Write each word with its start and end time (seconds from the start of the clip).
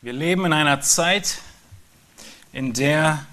Wir 0.00 0.12
leben 0.12 0.44
in 0.44 0.52
einer 0.52 0.80
Zeit, 0.80 1.38
in 2.52 2.72
der 2.72 3.26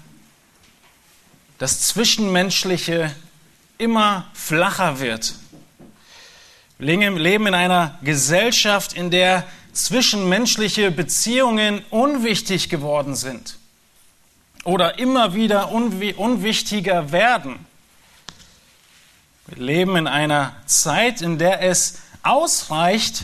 das 1.58 1.82
Zwischenmenschliche 1.82 3.14
immer 3.78 4.26
flacher 4.34 4.98
wird. 4.98 5.36
Wir 6.78 6.98
leben 7.10 7.46
in 7.46 7.54
einer 7.54 7.96
Gesellschaft, 8.02 8.94
in 8.94 9.12
der 9.12 9.46
zwischenmenschliche 9.72 10.90
Beziehungen 10.90 11.84
unwichtig 11.90 12.68
geworden 12.68 13.14
sind 13.14 13.58
oder 14.64 14.98
immer 14.98 15.34
wieder 15.34 15.70
unwichtiger 15.70 17.12
werden. 17.12 17.64
Wir 19.46 19.64
leben 19.64 19.94
in 19.94 20.08
einer 20.08 20.56
Zeit, 20.66 21.22
in 21.22 21.38
der 21.38 21.62
es 21.62 22.00
ausreicht, 22.24 23.22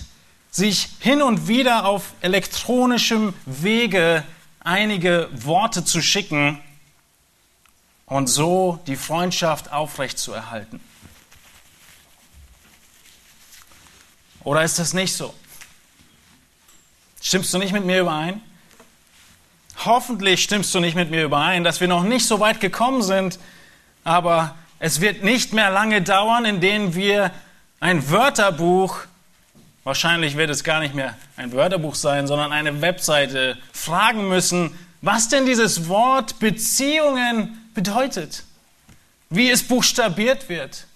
sich 0.52 0.90
hin 1.00 1.22
und 1.22 1.48
wieder 1.48 1.86
auf 1.86 2.12
elektronischem 2.20 3.32
Wege 3.46 4.22
einige 4.60 5.28
Worte 5.32 5.82
zu 5.82 6.02
schicken 6.02 6.60
und 8.04 8.26
so 8.28 8.78
die 8.86 8.96
Freundschaft 8.96 9.72
aufrechtzuerhalten. 9.72 10.78
Oder 14.44 14.62
ist 14.62 14.78
das 14.78 14.92
nicht 14.92 15.14
so? 15.16 15.32
Stimmst 17.22 17.54
du 17.54 17.58
nicht 17.58 17.72
mit 17.72 17.86
mir 17.86 18.00
überein? 18.00 18.42
Hoffentlich 19.86 20.42
stimmst 20.42 20.74
du 20.74 20.80
nicht 20.80 20.96
mit 20.96 21.10
mir 21.10 21.24
überein, 21.24 21.64
dass 21.64 21.80
wir 21.80 21.88
noch 21.88 22.02
nicht 22.02 22.26
so 22.26 22.40
weit 22.40 22.60
gekommen 22.60 23.02
sind, 23.02 23.38
aber 24.04 24.54
es 24.78 25.00
wird 25.00 25.24
nicht 25.24 25.54
mehr 25.54 25.70
lange 25.70 26.02
dauern, 26.02 26.44
in 26.44 26.60
denen 26.60 26.94
wir 26.94 27.30
ein 27.80 28.10
Wörterbuch 28.10 29.06
Wahrscheinlich 29.84 30.36
wird 30.36 30.50
es 30.50 30.62
gar 30.62 30.80
nicht 30.80 30.94
mehr 30.94 31.16
ein 31.36 31.52
Wörterbuch 31.52 31.96
sein, 31.96 32.26
sondern 32.26 32.52
eine 32.52 32.80
Webseite 32.80 33.58
fragen 33.72 34.28
müssen, 34.28 34.78
was 35.00 35.28
denn 35.28 35.44
dieses 35.44 35.88
Wort 35.88 36.38
Beziehungen 36.38 37.70
bedeutet, 37.74 38.44
wie 39.28 39.50
es 39.50 39.66
buchstabiert 39.66 40.48
wird. 40.48 40.86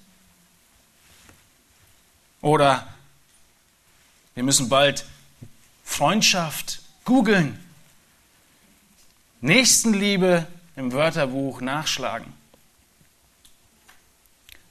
Oder 2.40 2.86
wir 4.34 4.44
müssen 4.44 4.68
bald 4.68 5.04
Freundschaft 5.84 6.80
googeln, 7.04 7.58
Nächstenliebe 9.40 10.46
im 10.76 10.92
Wörterbuch 10.92 11.60
nachschlagen, 11.60 12.32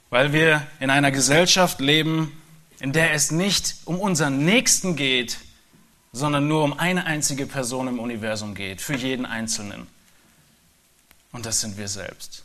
weil 0.08 0.32
wir 0.32 0.66
in 0.80 0.88
einer 0.88 1.10
Gesellschaft 1.10 1.80
leben, 1.80 2.32
in 2.80 2.92
der 2.92 3.12
es 3.12 3.30
nicht 3.30 3.76
um 3.84 4.00
unseren 4.00 4.44
Nächsten 4.44 4.96
geht, 4.96 5.38
sondern 6.12 6.48
nur 6.48 6.64
um 6.64 6.78
eine 6.78 7.04
einzige 7.04 7.46
Person 7.46 7.88
im 7.88 7.98
Universum 7.98 8.54
geht, 8.54 8.80
für 8.80 8.94
jeden 8.94 9.26
Einzelnen. 9.26 9.86
Und 11.32 11.44
das 11.44 11.60
sind 11.60 11.76
wir 11.76 11.88
selbst. 11.88 12.42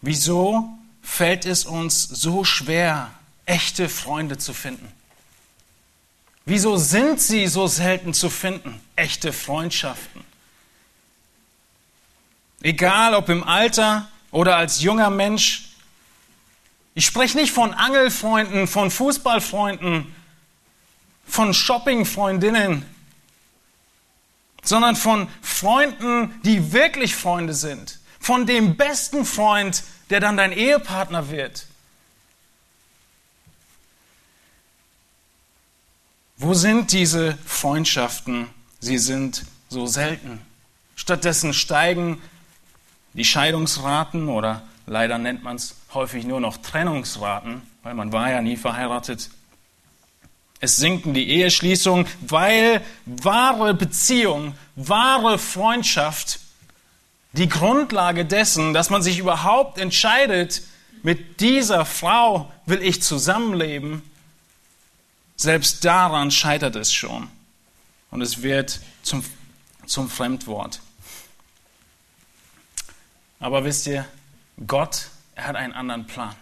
Wieso 0.00 0.68
fällt 1.00 1.46
es 1.46 1.64
uns 1.64 2.02
so 2.02 2.44
schwer, 2.44 3.12
echte 3.46 3.88
Freunde 3.88 4.38
zu 4.38 4.52
finden? 4.52 4.92
Wieso 6.44 6.76
sind 6.76 7.20
sie 7.20 7.46
so 7.46 7.68
selten 7.68 8.14
zu 8.14 8.28
finden, 8.28 8.80
echte 8.96 9.32
Freundschaften? 9.32 10.24
Egal 12.62 13.14
ob 13.14 13.28
im 13.28 13.42
Alter 13.42 14.08
oder 14.32 14.56
als 14.56 14.82
junger 14.82 15.10
Mensch. 15.10 15.68
Ich 16.94 17.06
spreche 17.06 17.38
nicht 17.38 17.52
von 17.52 17.72
Angelfreunden, 17.72 18.66
von 18.66 18.90
Fußballfreunden, 18.90 20.12
von 21.24 21.54
Shoppingfreundinnen, 21.54 22.84
sondern 24.64 24.96
von 24.96 25.28
Freunden, 25.40 26.40
die 26.42 26.72
wirklich 26.72 27.14
Freunde 27.14 27.54
sind. 27.54 28.00
Von 28.18 28.46
dem 28.46 28.76
besten 28.76 29.24
Freund, 29.24 29.84
der 30.10 30.20
dann 30.20 30.36
dein 30.36 30.52
Ehepartner 30.52 31.30
wird. 31.30 31.66
Wo 36.36 36.54
sind 36.54 36.92
diese 36.92 37.38
Freundschaften? 37.46 38.48
Sie 38.80 38.98
sind 38.98 39.44
so 39.68 39.86
selten. 39.86 40.40
Stattdessen 40.96 41.54
steigen 41.54 42.20
die 43.14 43.24
Scheidungsraten 43.24 44.28
oder 44.28 44.62
leider 44.86 45.18
nennt 45.18 45.42
man 45.42 45.56
es 45.56 45.76
häufig 45.94 46.24
nur 46.24 46.40
noch 46.40 46.56
Trennungsraten, 46.56 47.62
weil 47.82 47.94
man 47.94 48.12
war 48.12 48.30
ja 48.30 48.40
nie 48.40 48.56
verheiratet. 48.56 49.30
Es 50.60 50.76
sinken 50.76 51.12
die 51.12 51.28
Eheschließungen, 51.28 52.06
weil 52.20 52.82
wahre 53.04 53.74
Beziehung, 53.74 54.54
wahre 54.76 55.38
Freundschaft 55.38 56.38
die 57.32 57.48
Grundlage 57.48 58.24
dessen, 58.24 58.74
dass 58.74 58.90
man 58.90 59.02
sich 59.02 59.18
überhaupt 59.18 59.78
entscheidet, 59.78 60.62
mit 61.02 61.40
dieser 61.40 61.84
Frau 61.84 62.52
will 62.66 62.80
ich 62.82 63.02
zusammenleben, 63.02 64.02
selbst 65.36 65.84
daran 65.84 66.30
scheitert 66.30 66.76
es 66.76 66.92
schon. 66.92 67.28
Und 68.10 68.20
es 68.20 68.42
wird 68.42 68.80
zum, 69.02 69.24
zum 69.86 70.08
Fremdwort. 70.08 70.80
Aber 73.42 73.64
wisst 73.64 73.88
ihr, 73.88 74.06
Gott, 74.68 75.08
er 75.34 75.48
hat 75.48 75.56
einen 75.56 75.72
anderen 75.72 76.06
Plan. 76.06 76.34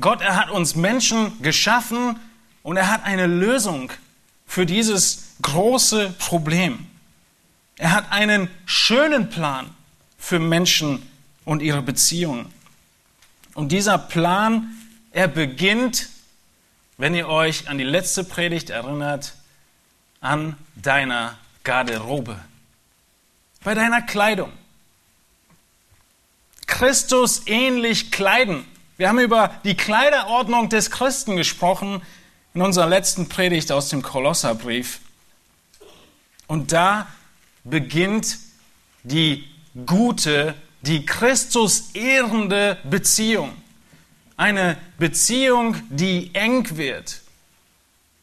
Gott, 0.00 0.22
er 0.22 0.36
hat 0.36 0.50
uns 0.50 0.74
Menschen 0.74 1.42
geschaffen 1.42 2.18
und 2.62 2.78
er 2.78 2.90
hat 2.90 3.04
eine 3.04 3.26
Lösung 3.26 3.92
für 4.46 4.64
dieses 4.64 5.34
große 5.42 6.14
Problem. 6.18 6.86
Er 7.76 7.92
hat 7.92 8.10
einen 8.12 8.48
schönen 8.64 9.28
Plan 9.28 9.70
für 10.16 10.38
Menschen 10.38 11.02
und 11.44 11.60
ihre 11.60 11.82
Beziehungen. 11.82 12.50
Und 13.52 13.70
dieser 13.70 13.98
Plan, 13.98 14.74
er 15.12 15.28
beginnt, 15.28 16.08
wenn 16.96 17.14
ihr 17.14 17.28
euch 17.28 17.68
an 17.68 17.76
die 17.76 17.84
letzte 17.84 18.24
Predigt 18.24 18.70
erinnert, 18.70 19.34
an 20.22 20.56
deiner 20.76 21.36
Garderobe, 21.62 22.40
bei 23.62 23.74
deiner 23.74 24.00
Kleidung. 24.00 24.50
Christus 26.76 27.40
ähnlich 27.46 28.10
kleiden. 28.12 28.66
Wir 28.98 29.08
haben 29.08 29.18
über 29.18 29.50
die 29.64 29.78
Kleiderordnung 29.78 30.68
des 30.68 30.90
Christen 30.90 31.34
gesprochen 31.34 32.02
in 32.52 32.60
unserer 32.60 32.86
letzten 32.86 33.30
Predigt 33.30 33.72
aus 33.72 33.88
dem 33.88 34.02
Kolosserbrief. 34.02 35.00
Und 36.46 36.72
da 36.72 37.06
beginnt 37.64 38.36
die 39.04 39.48
gute, 39.86 40.54
die 40.82 41.06
Christus 41.06 41.92
ehrende 41.94 42.76
Beziehung. 42.84 43.56
Eine 44.36 44.76
Beziehung, 44.98 45.76
die 45.88 46.34
eng 46.34 46.76
wird, 46.76 47.22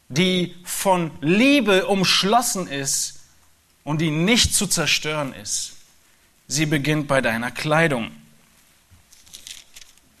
die 0.08 0.54
von 0.62 1.10
Liebe 1.20 1.86
umschlossen 1.88 2.68
ist 2.68 3.18
und 3.82 4.00
die 4.00 4.12
nicht 4.12 4.54
zu 4.54 4.68
zerstören 4.68 5.34
ist. 5.34 5.72
Sie 6.46 6.66
beginnt 6.66 7.08
bei 7.08 7.20
deiner 7.20 7.50
Kleidung. 7.50 8.12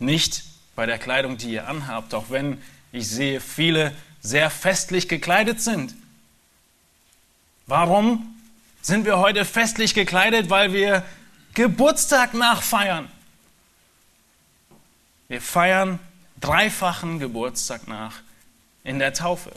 Nicht 0.04 0.44
bei 0.76 0.86
der 0.86 0.98
Kleidung, 0.98 1.38
die 1.38 1.52
ihr 1.52 1.68
anhabt, 1.68 2.14
auch 2.14 2.30
wenn 2.30 2.60
ich 2.92 3.08
sehe, 3.08 3.40
viele 3.40 3.94
sehr 4.20 4.50
festlich 4.50 5.08
gekleidet 5.08 5.60
sind. 5.60 5.94
Warum 7.66 8.36
sind 8.82 9.06
wir 9.06 9.18
heute 9.18 9.44
festlich 9.44 9.94
gekleidet? 9.94 10.50
Weil 10.50 10.72
wir 10.72 11.04
Geburtstag 11.54 12.34
nachfeiern. 12.34 13.10
Wir 15.28 15.40
feiern 15.40 15.98
dreifachen 16.40 17.18
Geburtstag 17.18 17.88
nach 17.88 18.16
in 18.82 18.98
der 18.98 19.14
Taufe. 19.14 19.52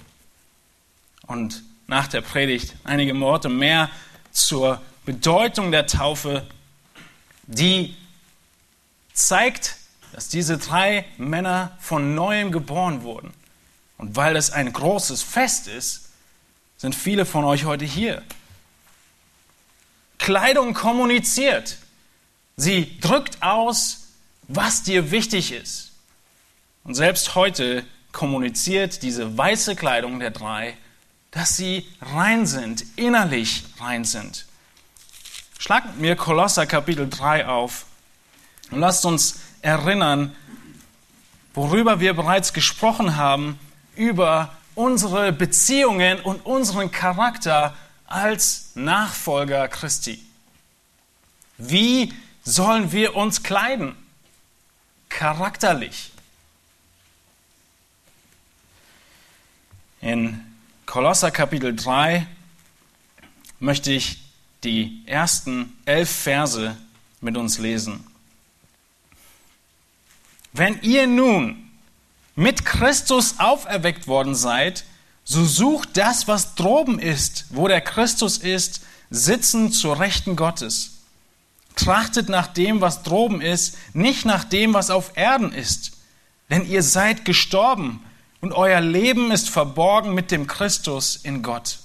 Und 1.24 1.64
nach 1.88 2.08
der 2.08 2.22
Predigt 2.22 2.76
einige 2.86 3.20
Worte 3.20 3.50
mehr 3.50 3.90
zur 4.32 4.82
Bedeutung 5.06 5.72
der 5.72 5.88
Taufe, 5.88 6.48
die 7.48 7.96
zeigt, 9.14 9.76
dass 10.18 10.30
diese 10.30 10.58
drei 10.58 11.06
Männer 11.20 11.78
von 11.80 12.16
neuem 12.16 12.52
geboren 12.52 13.04
wurden. 13.04 13.32
Und 14.00 14.16
weil 14.16 14.36
es 14.36 14.50
ein 14.50 14.74
großes 14.74 15.22
Fest 15.22 15.68
ist, 15.68 16.10
sind 16.76 16.96
viele 16.96 17.24
von 17.24 17.44
euch 17.44 17.66
heute 17.66 17.86
hier. 17.86 18.24
Kleidung 20.18 20.74
kommuniziert. 20.74 21.78
Sie 22.56 23.00
drückt 23.00 23.44
aus, 23.44 24.08
was 24.48 24.82
dir 24.82 25.12
wichtig 25.12 25.52
ist. 25.52 25.92
Und 26.84 26.96
selbst 26.96 27.36
heute 27.36 27.86
kommuniziert 28.12 29.04
diese 29.04 29.38
weiße 29.38 29.76
Kleidung 29.76 30.20
der 30.20 30.32
drei, 30.32 30.76
dass 31.30 31.58
sie 31.58 31.88
rein 32.02 32.48
sind, 32.48 32.84
innerlich 32.96 33.66
rein 33.80 34.04
sind. 34.04 34.48
Schlag 35.60 35.86
mit 35.86 36.00
mir 36.00 36.16
Kolosser 36.16 36.66
Kapitel 36.66 37.08
3 37.08 37.46
auf 37.46 37.86
und 38.72 38.80
lasst 38.80 39.06
uns 39.06 39.42
erinnern, 39.68 40.34
worüber 41.54 42.00
wir 42.00 42.14
bereits 42.14 42.54
gesprochen 42.54 43.18
haben, 43.18 43.60
über 43.98 44.56
unsere 44.76 45.34
Beziehungen 45.34 46.22
und 46.22 46.46
unseren 46.46 46.90
Charakter 46.90 47.76
als 48.06 48.72
Nachfolger 48.76 49.68
Christi. 49.68 50.24
Wie 51.58 52.14
sollen 52.46 52.94
wir 52.94 53.18
uns 53.18 53.44
kleiden? 53.44 53.98
Charakterlich. 55.10 56.14
In 60.00 60.46
Kolosser 60.86 61.32
Kapitel 61.32 61.76
3 61.76 62.26
möchte 63.60 63.92
ich 63.92 64.24
die 64.64 65.04
ersten 65.08 65.78
elf 65.84 66.10
Verse 66.10 66.78
mit 67.20 67.36
uns 67.36 67.58
lesen. 67.58 68.07
Wenn 70.58 70.80
ihr 70.82 71.06
nun 71.06 71.70
mit 72.36 72.66
Christus 72.66 73.36
auferweckt 73.38 74.08
worden 74.08 74.34
seid, 74.34 74.86
so 75.24 75.46
sucht 75.46 75.98
das, 75.98 76.28
was 76.28 76.56
droben 76.56 76.98
ist, 76.98 77.46
wo 77.52 77.68
der 77.68 77.80
Christus 77.80 78.40
ist, 78.40 78.82
sitzen 79.12 79.72
zur 79.72 80.00
Rechten 80.00 80.36
Gottes. 80.36 81.04
Trachtet 81.76 82.28
nach 82.28 82.48
dem, 82.48 82.82
was 82.82 83.04
droben 83.04 83.40
ist, 83.40 83.78
nicht 83.94 84.26
nach 84.26 84.46
dem, 84.46 84.74
was 84.74 84.90
auf 84.90 85.12
Erden 85.16 85.54
ist. 85.54 85.92
Denn 86.50 86.68
ihr 86.68 86.82
seid 86.82 87.24
gestorben 87.24 88.04
und 88.42 88.52
euer 88.52 88.82
Leben 88.82 89.30
ist 89.32 89.50
verborgen 89.50 90.16
mit 90.16 90.32
dem 90.32 90.48
Christus 90.48 91.18
in 91.18 91.44
Gott. 91.44 91.78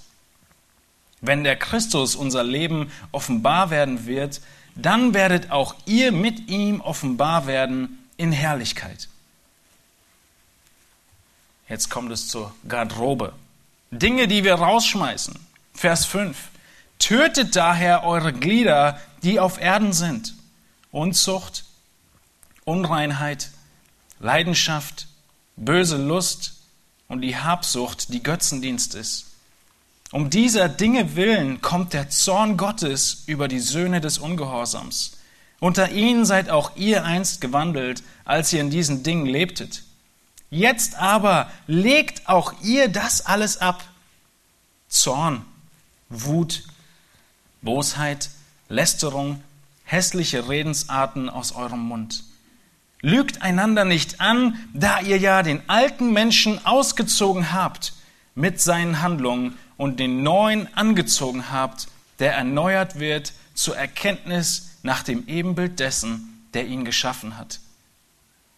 Wenn 1.20 1.44
der 1.44 1.56
Christus 1.56 2.16
unser 2.16 2.42
Leben 2.42 2.90
offenbar 3.10 3.68
werden 3.68 4.06
wird, 4.06 4.40
dann 4.74 5.12
werdet 5.12 5.50
auch 5.50 5.74
ihr 5.84 6.10
mit 6.10 6.48
ihm 6.48 6.80
offenbar 6.80 7.46
werden 7.46 7.98
in 8.16 8.32
Herrlichkeit. 8.32 9.08
Jetzt 11.68 11.88
kommt 11.88 12.12
es 12.12 12.28
zur 12.28 12.54
Garderobe. 12.68 13.32
Dinge, 13.90 14.28
die 14.28 14.44
wir 14.44 14.54
rausschmeißen. 14.54 15.38
Vers 15.74 16.04
5. 16.06 16.36
Tötet 16.98 17.56
daher 17.56 18.04
eure 18.04 18.32
Glieder, 18.32 19.00
die 19.22 19.40
auf 19.40 19.60
Erden 19.60 19.92
sind. 19.92 20.34
Unzucht, 20.90 21.64
Unreinheit, 22.64 23.50
Leidenschaft, 24.20 25.08
böse 25.56 25.96
Lust 25.96 26.54
und 27.08 27.22
die 27.22 27.36
Habsucht, 27.36 28.12
die 28.12 28.22
Götzendienst 28.22 28.94
ist. 28.94 29.26
Um 30.12 30.28
dieser 30.28 30.68
Dinge 30.68 31.16
willen 31.16 31.62
kommt 31.62 31.94
der 31.94 32.10
Zorn 32.10 32.58
Gottes 32.58 33.24
über 33.26 33.48
die 33.48 33.60
Söhne 33.60 34.00
des 34.00 34.18
Ungehorsams. 34.18 35.16
Unter 35.62 35.92
ihnen 35.92 36.24
seid 36.24 36.50
auch 36.50 36.74
ihr 36.74 37.04
einst 37.04 37.40
gewandelt, 37.40 38.02
als 38.24 38.52
ihr 38.52 38.60
in 38.60 38.70
diesen 38.70 39.04
Dingen 39.04 39.26
lebtet. 39.26 39.84
Jetzt 40.50 40.96
aber 40.96 41.48
legt 41.68 42.28
auch 42.28 42.54
ihr 42.64 42.88
das 42.88 43.26
alles 43.26 43.58
ab. 43.58 43.84
Zorn, 44.88 45.44
Wut, 46.08 46.64
Bosheit, 47.60 48.30
Lästerung, 48.68 49.40
hässliche 49.84 50.48
Redensarten 50.48 51.30
aus 51.30 51.52
eurem 51.52 51.86
Mund. 51.86 52.24
Lügt 53.00 53.42
einander 53.42 53.84
nicht 53.84 54.20
an, 54.20 54.58
da 54.74 54.98
ihr 54.98 55.18
ja 55.18 55.44
den 55.44 55.62
alten 55.68 56.12
Menschen 56.12 56.66
ausgezogen 56.66 57.52
habt 57.52 57.92
mit 58.34 58.60
seinen 58.60 59.00
Handlungen 59.00 59.56
und 59.76 60.00
den 60.00 60.24
neuen 60.24 60.66
angezogen 60.76 61.52
habt, 61.52 61.86
der 62.18 62.34
erneuert 62.34 62.98
wird 62.98 63.32
zur 63.54 63.76
Erkenntnis 63.76 64.71
nach 64.82 65.02
dem 65.02 65.26
Ebenbild 65.28 65.80
dessen, 65.80 66.46
der 66.54 66.66
ihn 66.66 66.84
geschaffen 66.84 67.38
hat 67.38 67.60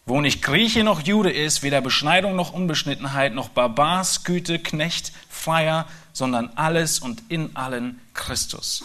wo 0.05 0.21
nicht 0.21 0.43
Grieche 0.43 0.83
noch 0.83 1.01
Jude 1.01 1.31
ist, 1.31 1.63
weder 1.63 1.81
Beschneidung 1.81 2.35
noch 2.35 2.53
Unbeschnittenheit, 2.53 3.33
noch 3.33 3.49
Barbar, 3.49 4.03
Sküte, 4.03 4.59
Knecht, 4.59 5.11
Freier, 5.29 5.87
sondern 6.13 6.51
alles 6.55 6.99
und 6.99 7.23
in 7.29 7.55
allen 7.55 7.99
Christus. 8.13 8.83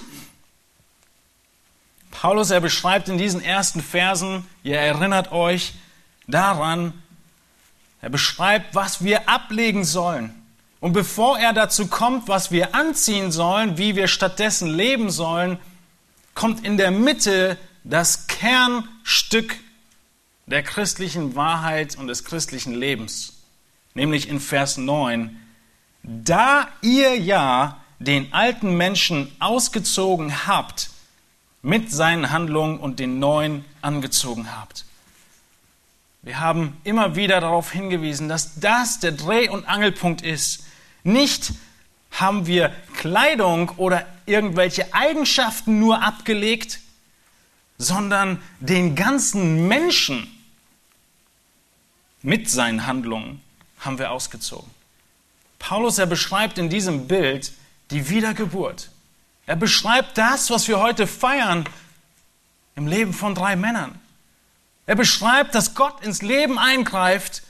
Paulus, 2.10 2.50
er 2.50 2.60
beschreibt 2.60 3.08
in 3.08 3.18
diesen 3.18 3.42
ersten 3.42 3.82
Versen, 3.82 4.46
ihr 4.62 4.78
erinnert 4.78 5.30
euch 5.30 5.74
daran, 6.26 6.94
er 8.00 8.08
beschreibt, 8.08 8.74
was 8.74 9.04
wir 9.04 9.28
ablegen 9.28 9.84
sollen. 9.84 10.34
Und 10.80 10.94
bevor 10.94 11.38
er 11.38 11.52
dazu 11.52 11.88
kommt, 11.88 12.28
was 12.28 12.50
wir 12.50 12.74
anziehen 12.74 13.30
sollen, 13.30 13.76
wie 13.76 13.94
wir 13.94 14.08
stattdessen 14.08 14.68
leben 14.68 15.10
sollen, 15.10 15.58
kommt 16.34 16.64
in 16.64 16.76
der 16.76 16.90
Mitte 16.90 17.58
das 17.84 18.26
Kernstück 18.26 19.56
der 20.46 20.62
christlichen 20.62 21.34
Wahrheit 21.36 21.96
und 21.96 22.08
des 22.08 22.24
christlichen 22.24 22.74
Lebens, 22.74 23.34
nämlich 23.94 24.28
in 24.28 24.40
Vers 24.40 24.76
9, 24.76 25.36
da 26.02 26.68
ihr 26.82 27.16
ja 27.16 27.80
den 27.98 28.32
alten 28.32 28.76
Menschen 28.76 29.30
ausgezogen 29.38 30.46
habt, 30.46 30.90
mit 31.62 31.92
seinen 31.92 32.30
Handlungen 32.30 32.78
und 32.78 32.98
den 32.98 33.18
neuen 33.18 33.64
angezogen 33.82 34.50
habt. 34.56 34.86
Wir 36.22 36.40
haben 36.40 36.76
immer 36.84 37.16
wieder 37.16 37.40
darauf 37.40 37.72
hingewiesen, 37.72 38.28
dass 38.28 38.60
das 38.60 38.98
der 38.98 39.12
Dreh- 39.12 39.48
und 39.48 39.66
Angelpunkt 39.66 40.22
ist. 40.22 40.64
Nicht 41.02 41.52
haben 42.10 42.46
wir 42.46 42.74
Kleidung 42.96 43.70
oder 43.70 44.06
irgendwelche 44.26 44.92
Eigenschaften 44.92 45.78
nur 45.78 46.02
abgelegt, 46.02 46.80
sondern 47.78 48.42
den 48.60 48.94
ganzen 48.94 49.68
Menschen 49.68 50.26
mit 52.22 52.50
seinen 52.50 52.86
Handlungen 52.86 53.40
haben 53.78 53.98
wir 53.98 54.10
ausgezogen. 54.10 54.70
Paulus, 55.58 55.98
er 55.98 56.06
beschreibt 56.06 56.58
in 56.58 56.68
diesem 56.68 57.08
Bild 57.08 57.52
die 57.90 58.08
Wiedergeburt. 58.08 58.90
Er 59.46 59.56
beschreibt 59.56 60.18
das, 60.18 60.50
was 60.50 60.68
wir 60.68 60.78
heute 60.78 61.06
feiern 61.06 61.64
im 62.76 62.86
Leben 62.86 63.12
von 63.12 63.34
drei 63.34 63.56
Männern. 63.56 63.98
Er 64.86 64.96
beschreibt, 64.96 65.54
dass 65.54 65.74
Gott 65.74 66.02
ins 66.02 66.22
Leben 66.22 66.58
eingreift 66.58 67.42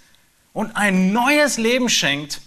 und 0.53 0.77
ein 0.77 1.13
neues 1.13 1.57
Leben 1.57 1.89
schenkt. 1.89 2.41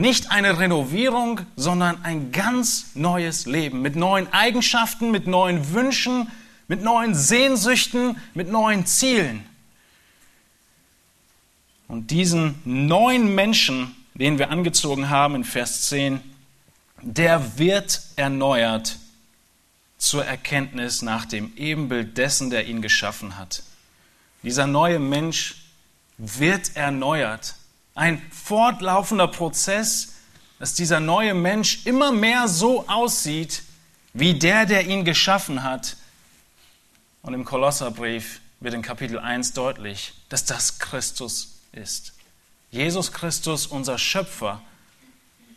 Nicht 0.00 0.30
eine 0.30 0.58
Renovierung, 0.58 1.42
sondern 1.56 2.02
ein 2.06 2.32
ganz 2.32 2.92
neues 2.94 3.44
Leben 3.44 3.82
mit 3.82 3.96
neuen 3.96 4.32
Eigenschaften, 4.32 5.10
mit 5.10 5.26
neuen 5.26 5.74
Wünschen, 5.74 6.30
mit 6.68 6.82
neuen 6.82 7.14
Sehnsüchten, 7.14 8.16
mit 8.32 8.50
neuen 8.50 8.86
Zielen. 8.86 9.44
Und 11.86 12.10
diesen 12.10 12.54
neuen 12.64 13.34
Menschen, 13.34 13.94
den 14.14 14.38
wir 14.38 14.48
angezogen 14.48 15.10
haben 15.10 15.34
in 15.34 15.44
Vers 15.44 15.90
10, 15.90 16.22
der 17.02 17.58
wird 17.58 18.00
erneuert 18.16 18.96
zur 19.98 20.24
Erkenntnis 20.24 21.02
nach 21.02 21.26
dem 21.26 21.54
Ebenbild 21.56 22.16
dessen, 22.16 22.48
der 22.48 22.66
ihn 22.66 22.80
geschaffen 22.80 23.36
hat. 23.36 23.64
Dieser 24.44 24.66
neue 24.66 24.98
Mensch 24.98 25.56
wird 26.16 26.74
erneuert. 26.74 27.56
Ein 28.00 28.22
fortlaufender 28.32 29.28
Prozess, 29.28 30.14
dass 30.58 30.72
dieser 30.72 31.00
neue 31.00 31.34
Mensch 31.34 31.84
immer 31.84 32.12
mehr 32.12 32.48
so 32.48 32.88
aussieht 32.88 33.62
wie 34.14 34.32
der, 34.32 34.64
der 34.64 34.86
ihn 34.86 35.04
geschaffen 35.04 35.62
hat. 35.62 35.98
Und 37.20 37.34
im 37.34 37.44
Kolosserbrief 37.44 38.40
wird 38.58 38.72
in 38.72 38.80
Kapitel 38.80 39.18
1 39.18 39.52
deutlich, 39.52 40.14
dass 40.30 40.46
das 40.46 40.78
Christus 40.78 41.58
ist. 41.72 42.14
Jesus 42.70 43.12
Christus, 43.12 43.66
unser 43.66 43.98
Schöpfer. 43.98 44.62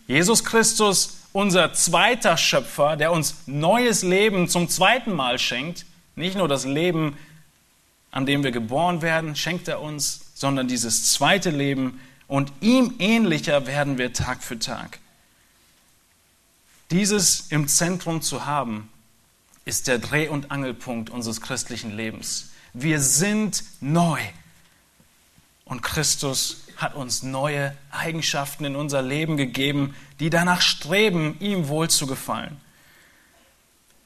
Jesus 0.07 0.43
Christus, 0.43 1.19
unser 1.31 1.71
zweiter 1.71 2.35
Schöpfer, 2.35 2.97
der 2.97 3.13
uns 3.13 3.35
neues 3.45 4.03
Leben 4.03 4.49
zum 4.49 4.67
zweiten 4.67 5.13
Mal 5.13 5.39
schenkt. 5.39 5.85
Nicht 6.17 6.35
nur 6.35 6.49
das 6.49 6.65
Leben, 6.65 7.17
an 8.11 8.25
dem 8.25 8.43
wir 8.43 8.51
geboren 8.51 9.01
werden, 9.01 9.37
schenkt 9.37 9.69
er 9.69 9.79
uns, 9.79 10.25
sondern 10.33 10.67
dieses 10.67 11.13
zweite 11.13 11.49
Leben. 11.49 12.01
Und 12.33 12.51
ihm 12.61 12.95
ähnlicher 12.97 13.67
werden 13.67 13.99
wir 13.99 14.11
Tag 14.11 14.43
für 14.43 14.57
Tag. 14.57 14.97
Dieses 16.89 17.51
im 17.51 17.67
Zentrum 17.67 18.23
zu 18.23 18.47
haben, 18.47 18.89
ist 19.65 19.85
der 19.87 19.99
Dreh- 19.99 20.29
und 20.29 20.49
Angelpunkt 20.49 21.11
unseres 21.11 21.41
christlichen 21.41 21.95
Lebens. 21.95 22.49
Wir 22.73 22.99
sind 22.99 23.63
neu. 23.81 24.19
Und 25.65 25.83
Christus 25.83 26.63
hat 26.75 26.95
uns 26.95 27.21
neue 27.21 27.77
Eigenschaften 27.91 28.65
in 28.65 28.75
unser 28.75 29.03
Leben 29.03 29.37
gegeben, 29.37 29.93
die 30.19 30.31
danach 30.31 30.61
streben, 30.61 31.37
ihm 31.39 31.67
wohl 31.67 31.91
zu 31.91 32.07
gefallen. 32.07 32.59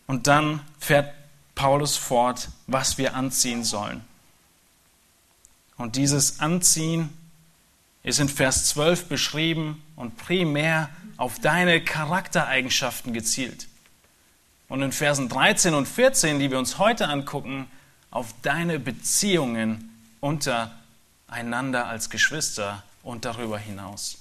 Und 0.05 0.27
dann 0.27 0.59
fährt 0.79 1.13
Paulus 1.55 1.95
fort, 1.95 2.49
was 2.67 2.97
wir 2.97 3.15
anziehen 3.15 3.63
sollen. 3.63 4.03
Und 5.77 5.95
dieses 5.95 6.41
Anziehen 6.41 7.17
ist 8.07 8.19
in 8.19 8.29
Vers 8.29 8.67
12 8.67 9.09
beschrieben 9.09 9.83
und 9.97 10.15
primär 10.15 10.89
auf 11.17 11.39
deine 11.39 11.83
Charaktereigenschaften 11.83 13.11
gezielt. 13.11 13.67
Und 14.69 14.81
in 14.81 14.93
Versen 14.93 15.27
13 15.27 15.73
und 15.73 15.89
14, 15.89 16.39
die 16.39 16.49
wir 16.49 16.57
uns 16.57 16.77
heute 16.77 17.09
angucken, 17.09 17.67
auf 18.09 18.33
deine 18.43 18.79
Beziehungen 18.79 19.93
unter 20.21 20.71
einander 21.27 21.87
als 21.87 22.09
Geschwister 22.09 22.81
und 23.03 23.25
darüber 23.25 23.59
hinaus. 23.59 24.19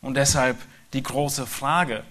Und 0.00 0.14
deshalb 0.14 0.58
die 0.92 1.04
große 1.04 1.46
Frage 1.46 2.02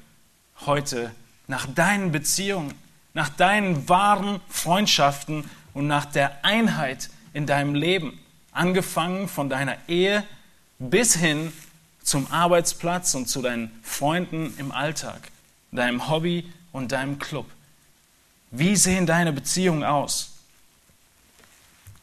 heute 0.66 1.12
nach 1.48 1.66
deinen 1.66 2.14
Beziehungen, 2.14 2.74
nach 3.14 3.28
deinen 3.28 3.90
wahren 3.90 4.40
Freundschaften 4.48 5.50
und 5.74 5.86
nach 5.86 6.06
der 6.06 6.46
Einheit 6.46 7.10
in 7.34 7.46
deinem 7.46 7.76
Leben, 7.76 8.18
angefangen 8.54 9.28
von 9.28 9.50
deiner 9.50 9.76
Ehe 9.90 10.24
bis 10.90 11.16
hin 11.16 11.54
zum 12.04 12.30
Arbeitsplatz 12.32 13.16
und 13.16 13.28
zu 13.28 13.42
deinen 13.42 13.72
Freunden 13.84 14.54
im 14.58 14.72
Alltag, 14.72 15.32
deinem 15.72 16.10
Hobby 16.10 16.52
und 16.72 16.92
deinem 16.92 17.20
Club. 17.20 17.50
Wie 18.52 18.76
sehen 18.76 19.06
deine 19.06 19.32
Beziehungen 19.32 19.84
aus? 19.84 20.32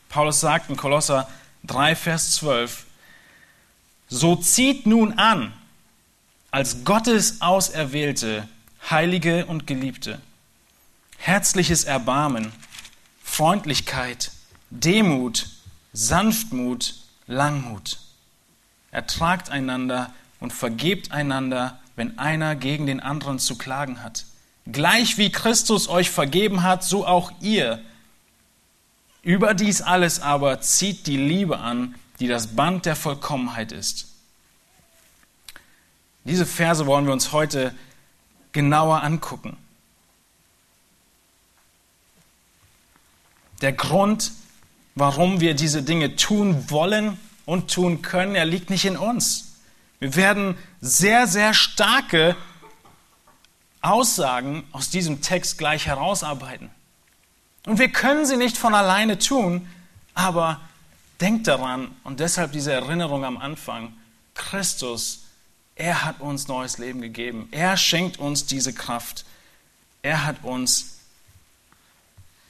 Paulus 0.08 0.40
sagt 0.40 0.70
in 0.70 0.76
Kolosser 0.76 1.28
3, 1.64 1.94
Vers 1.94 2.32
12, 2.37 2.87
so 4.08 4.34
zieht 4.34 4.87
nun 4.87 5.18
an, 5.18 5.52
als 6.50 6.84
Gottes 6.84 7.42
Auserwählte, 7.42 8.49
Heilige 8.88 9.46
und 9.46 9.66
Geliebte, 9.66 10.20
herzliches 11.18 11.84
Erbarmen, 11.84 12.52
Freundlichkeit, 13.22 14.32
Demut, 14.70 15.49
Sanftmut, 15.92 16.94
Langmut. 17.26 17.99
Ertragt 18.92 19.50
einander 19.50 20.12
und 20.40 20.52
vergebt 20.52 21.12
einander, 21.12 21.78
wenn 21.97 22.18
einer 22.18 22.56
gegen 22.56 22.87
den 22.87 23.00
anderen 23.00 23.38
zu 23.38 23.56
klagen 23.56 24.02
hat. 24.02 24.25
Gleich 24.66 25.18
wie 25.18 25.30
Christus 25.30 25.88
euch 25.88 26.11
vergeben 26.11 26.62
hat, 26.62 26.82
so 26.85 27.06
auch 27.06 27.32
ihr. 27.40 27.82
Über 29.23 29.54
dies 29.54 29.82
alles 29.82 30.20
aber 30.20 30.61
zieht 30.61 31.06
die 31.06 31.16
Liebe 31.16 31.59
an, 31.59 31.94
die 32.20 32.26
das 32.26 32.49
Band 32.49 32.87
der 32.87 32.97
Vollkommenheit 32.97 33.73
ist. 33.73 34.09
Diese 36.25 36.47
Verse 36.47 36.87
wollen 36.87 37.06
wir 37.06 37.12
uns 37.12 37.32
heute 37.32 37.75
genauer 38.52 39.02
angucken. 39.02 39.56
Der 43.61 43.73
Grund, 43.73 44.32
warum 44.94 45.40
wir 45.40 45.54
diese 45.54 45.82
Dinge 45.82 46.16
tun 46.16 46.70
wollen 46.70 47.18
und 47.50 47.69
tun 47.69 48.00
können, 48.00 48.37
er 48.37 48.45
liegt 48.45 48.71
nicht 48.71 48.85
in 48.85 48.97
uns. 48.97 49.57
Wir 49.99 50.14
werden 50.14 50.57
sehr, 50.80 51.26
sehr 51.26 51.52
starke 51.52 52.37
Aussagen 53.80 54.62
aus 54.71 54.88
diesem 54.88 55.21
Text 55.21 55.59
gleich 55.59 55.87
herausarbeiten. 55.87 56.71
Und 57.66 57.80
wir 57.80 57.88
können 57.88 58.25
sie 58.25 58.37
nicht 58.37 58.57
von 58.57 58.73
alleine 58.73 59.19
tun, 59.19 59.66
aber 60.14 60.61
denkt 61.21 61.49
daran 61.49 61.90
und 62.04 62.21
deshalb 62.21 62.52
diese 62.52 62.73
Erinnerung 62.73 63.25
am 63.25 63.37
Anfang, 63.37 63.95
Christus, 64.35 65.25
er 65.75 66.04
hat 66.04 66.21
uns 66.21 66.47
neues 66.47 66.78
Leben 66.78 67.00
gegeben. 67.00 67.49
Er 67.50 67.76
schenkt 67.76 68.21
uns 68.21 68.47
diese 68.47 68.73
Kraft. 68.73 69.25
Er 70.02 70.25
hat 70.25 70.45
uns 70.45 71.00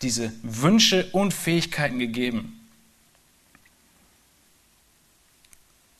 diese 0.02 0.30
Wünsche 0.42 1.09
und 1.12 1.33
Fähigkeiten 1.33 1.99
gegeben. 1.99 2.59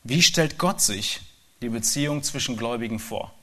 Wie 0.02 0.23
stellt 0.23 0.59
Gott 0.59 0.80
sich 0.80 1.21
die 1.61 1.69
Beziehung 1.69 2.23
zwischen 2.23 2.57
Gläubigen 2.57 2.99
vor? 2.99 3.35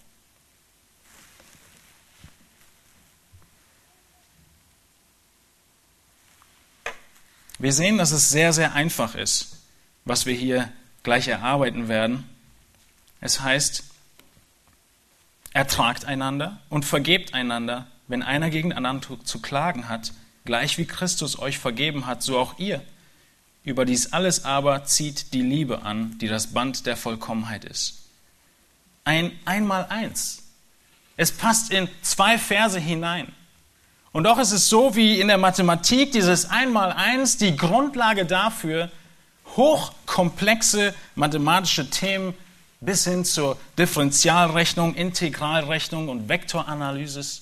Wir 7.60 7.74
sehen, 7.74 7.98
dass 7.98 8.12
es 8.12 8.30
sehr, 8.30 8.54
sehr 8.54 8.74
einfach 8.74 9.16
ist, 9.16 9.58
was 10.06 10.26
wir 10.26 10.34
hier 10.34 10.72
gleich 11.02 11.28
erarbeiten 11.28 11.88
werden. 11.88 12.30
Es 13.20 13.42
heißt, 13.42 13.84
ertragt 15.54 16.06
einander 16.06 16.60
und 16.70 16.86
vergebt 16.86 17.34
einander, 17.34 17.88
wenn 18.08 18.22
einer 18.22 18.52
gegen 18.52 18.74
anderen 18.74 19.02
zu 19.24 19.42
klagen 19.42 19.90
hat, 19.90 20.14
gleich 20.46 20.78
wie 20.78 20.86
Christus 20.86 21.40
euch 21.40 21.58
vergeben 21.58 22.06
hat, 22.06 22.22
so 22.22 22.38
auch 22.38 22.60
ihr. 22.60 22.84
Über 23.68 23.84
dies 23.84 24.14
alles 24.14 24.46
aber 24.46 24.86
zieht 24.86 25.34
die 25.34 25.42
Liebe 25.42 25.82
an, 25.82 26.18
die 26.20 26.30
das 26.30 26.54
Band 26.54 26.86
der 26.86 26.96
Vollkommenheit 26.96 27.66
ist. 27.66 27.96
Ein 29.04 29.38
Einmaleins. 29.44 30.44
Es 31.18 31.34
passt 31.34 31.74
in 31.74 31.90
zwei 32.02 32.38
Verse 32.38 32.80
hinein. 32.80 33.28
Und 34.14 34.24
doch 34.24 34.40
ist 34.40 34.54
es 34.54 34.70
so 34.70 34.96
wie 34.96 35.20
in 35.20 35.28
der 35.28 35.38
Mathematik 35.38 36.14
dieses 36.14 36.50
Einmaleins 36.50 37.36
die 37.36 37.58
Grundlage 37.58 38.26
dafür, 38.26 38.90
hochkomplexe 39.58 40.96
mathematische 41.16 41.90
Themen 41.90 42.36
bis 42.80 43.04
hin 43.04 43.26
zur 43.26 43.58
Differentialrechnung, 43.78 44.96
Integralrechnung 44.96 46.08
und 46.08 46.30
Vektoranalyse 46.30 47.42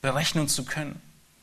berechnen 0.00 0.48
zu 0.48 0.64
können. 0.64 0.98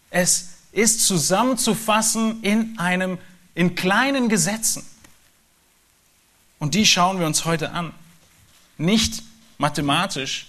Es 0.09 0.62
ist 0.73 1.05
zusammenzufassen 1.05 2.41
in 2.41 2.77
einem, 2.77 3.19
in 3.55 3.75
kleinen 3.75 4.27
Gesetzen. 4.27 4.83
Und 6.59 6.73
die 6.73 6.85
schauen 6.85 7.19
wir 7.19 7.27
uns 7.27 7.45
heute 7.45 7.71
an. 7.71 7.93
Nicht 8.77 9.23
mathematisch. 9.57 10.47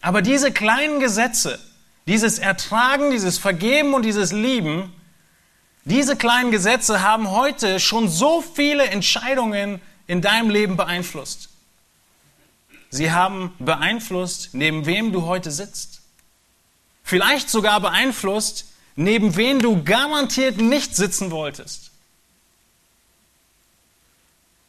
Aber 0.00 0.22
diese 0.22 0.52
kleinen 0.52 1.00
Gesetze, 1.00 1.58
dieses 2.06 2.38
Ertragen, 2.38 3.10
dieses 3.10 3.38
Vergeben 3.38 3.94
und 3.94 4.02
dieses 4.02 4.32
Lieben, 4.32 4.92
diese 5.84 6.16
kleinen 6.16 6.50
Gesetze 6.50 7.02
haben 7.02 7.30
heute 7.30 7.80
schon 7.80 8.08
so 8.08 8.42
viele 8.42 8.84
Entscheidungen 8.84 9.80
in 10.06 10.20
deinem 10.20 10.50
Leben 10.50 10.76
beeinflusst. 10.76 11.48
Sie 12.90 13.10
haben 13.10 13.54
beeinflusst, 13.58 14.50
neben 14.52 14.84
wem 14.84 15.12
du 15.12 15.22
heute 15.22 15.50
sitzt 15.50 15.97
vielleicht 17.08 17.48
sogar 17.48 17.80
beeinflusst, 17.80 18.66
neben 18.94 19.34
wen 19.36 19.60
du 19.60 19.82
garantiert 19.82 20.58
nicht 20.58 20.94
sitzen 20.94 21.30
wolltest. 21.30 21.90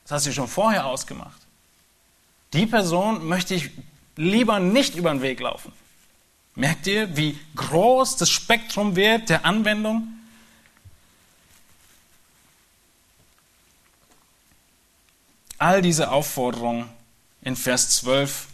Das 0.03 0.11
hast 0.13 0.27
du 0.27 0.31
schon 0.31 0.47
vorher 0.47 0.85
ausgemacht. 0.85 1.41
Die 2.53 2.65
Person 2.65 3.27
möchte 3.27 3.55
ich 3.55 3.71
lieber 4.15 4.59
nicht 4.59 4.95
über 4.95 5.11
den 5.11 5.21
Weg 5.21 5.41
laufen. 5.41 5.73
Merkt 6.55 6.87
ihr, 6.87 7.17
wie 7.17 7.37
groß 7.57 8.15
das 8.15 8.29
Spektrum 8.29 8.95
wird 8.95 9.27
der 9.27 9.43
Anwendung? 9.45 10.07
All 15.57 15.81
diese 15.81 16.09
Aufforderungen 16.09 16.89
in 17.41 17.57
Vers 17.57 17.89
12 17.97 18.47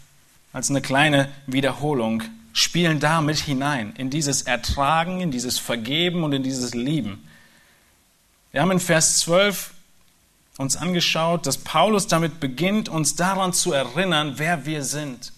als 0.52 0.70
eine 0.70 0.82
kleine 0.82 1.32
Wiederholung 1.46 2.24
spielen 2.56 3.00
da 3.00 3.20
mit 3.20 3.36
hinein, 3.36 3.92
in 3.98 4.08
dieses 4.08 4.40
Ertragen, 4.40 5.20
in 5.20 5.30
dieses 5.30 5.58
Vergeben 5.58 6.24
und 6.24 6.32
in 6.32 6.42
dieses 6.42 6.72
Lieben. 6.72 7.28
Wir 8.50 8.62
haben 8.62 8.70
in 8.70 8.80
Vers 8.80 9.18
12 9.18 9.72
uns 10.56 10.74
angeschaut, 10.74 11.44
dass 11.44 11.58
Paulus 11.58 12.06
damit 12.06 12.40
beginnt, 12.40 12.88
uns 12.88 13.14
daran 13.14 13.52
zu 13.52 13.74
erinnern, 13.74 14.38
wer 14.38 14.64
wir 14.64 14.84
sind. 14.84 15.34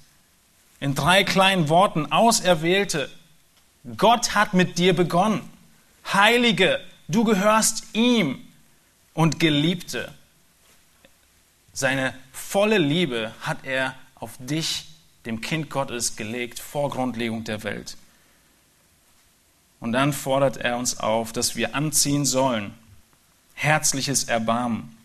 In 0.78 0.94
drei 0.94 1.24
kleinen 1.24 1.68
Worten, 1.68 2.12
Auserwählte, 2.12 3.10
Gott 3.96 4.36
hat 4.36 4.54
mit 4.54 4.78
dir 4.78 4.94
begonnen. 4.94 5.40
Heilige, 6.12 6.78
du 7.08 7.24
gehörst 7.24 7.82
ihm. 7.94 8.44
Und 9.12 9.40
Geliebte, 9.40 10.14
seine 11.72 12.14
volle 12.30 12.78
Liebe 12.78 13.32
hat 13.40 13.58
er 13.64 13.96
auf 14.14 14.36
dich 14.38 14.87
dem 15.28 15.42
Kind 15.42 15.68
Gottes 15.68 16.16
gelegt 16.16 16.58
vor 16.58 16.88
Grundlegung 16.88 17.44
der 17.44 17.62
Welt. 17.62 17.96
Und 19.78 19.92
dann 19.92 20.14
fordert 20.14 20.56
er 20.56 20.78
uns 20.78 20.98
auf, 20.98 21.32
dass 21.32 21.54
wir 21.54 21.74
anziehen 21.74 22.24
sollen. 22.24 22.72
Herzliches 23.54 24.24
Erbarmen. 24.24 24.96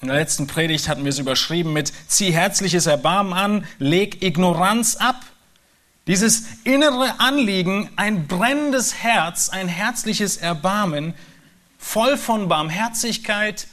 In 0.00 0.08
der 0.08 0.16
letzten 0.16 0.46
Predigt 0.46 0.88
hatten 0.88 1.02
wir 1.02 1.10
es 1.10 1.18
überschrieben 1.18 1.72
mit 1.72 1.92
Zieh 2.06 2.30
herzliches 2.30 2.86
Erbarmen 2.86 3.32
an, 3.32 3.66
leg 3.78 4.22
Ignoranz 4.22 4.96
ab. 4.96 5.20
Dieses 6.06 6.44
innere 6.62 7.18
Anliegen, 7.18 7.90
ein 7.96 8.28
brennendes 8.28 8.94
Herz, 8.94 9.48
ein 9.48 9.66
herzliches 9.66 10.36
Erbarmen, 10.36 11.14
voll 11.78 12.16
von 12.16 12.48
Barmherzigkeit, 12.48 13.66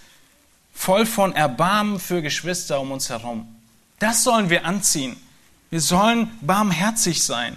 voll 0.73 1.05
von 1.05 1.35
Erbarmen 1.35 1.99
für 1.99 2.21
Geschwister 2.21 2.79
um 2.79 2.91
uns 2.91 3.09
herum. 3.09 3.60
Das 4.01 4.23
sollen 4.23 4.49
wir 4.49 4.65
anziehen. 4.65 5.15
Wir 5.69 5.79
sollen 5.79 6.35
barmherzig 6.41 7.21
sein. 7.21 7.55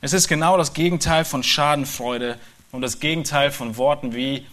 Es 0.00 0.12
ist 0.12 0.28
genau 0.28 0.56
das 0.56 0.72
Gegenteil 0.72 1.24
von 1.24 1.42
Schadenfreude 1.42 2.38
und 2.70 2.80
das 2.80 3.00
Gegenteil 3.00 3.50
von 3.50 3.76
Worten 3.76 4.14
wie 4.14 4.46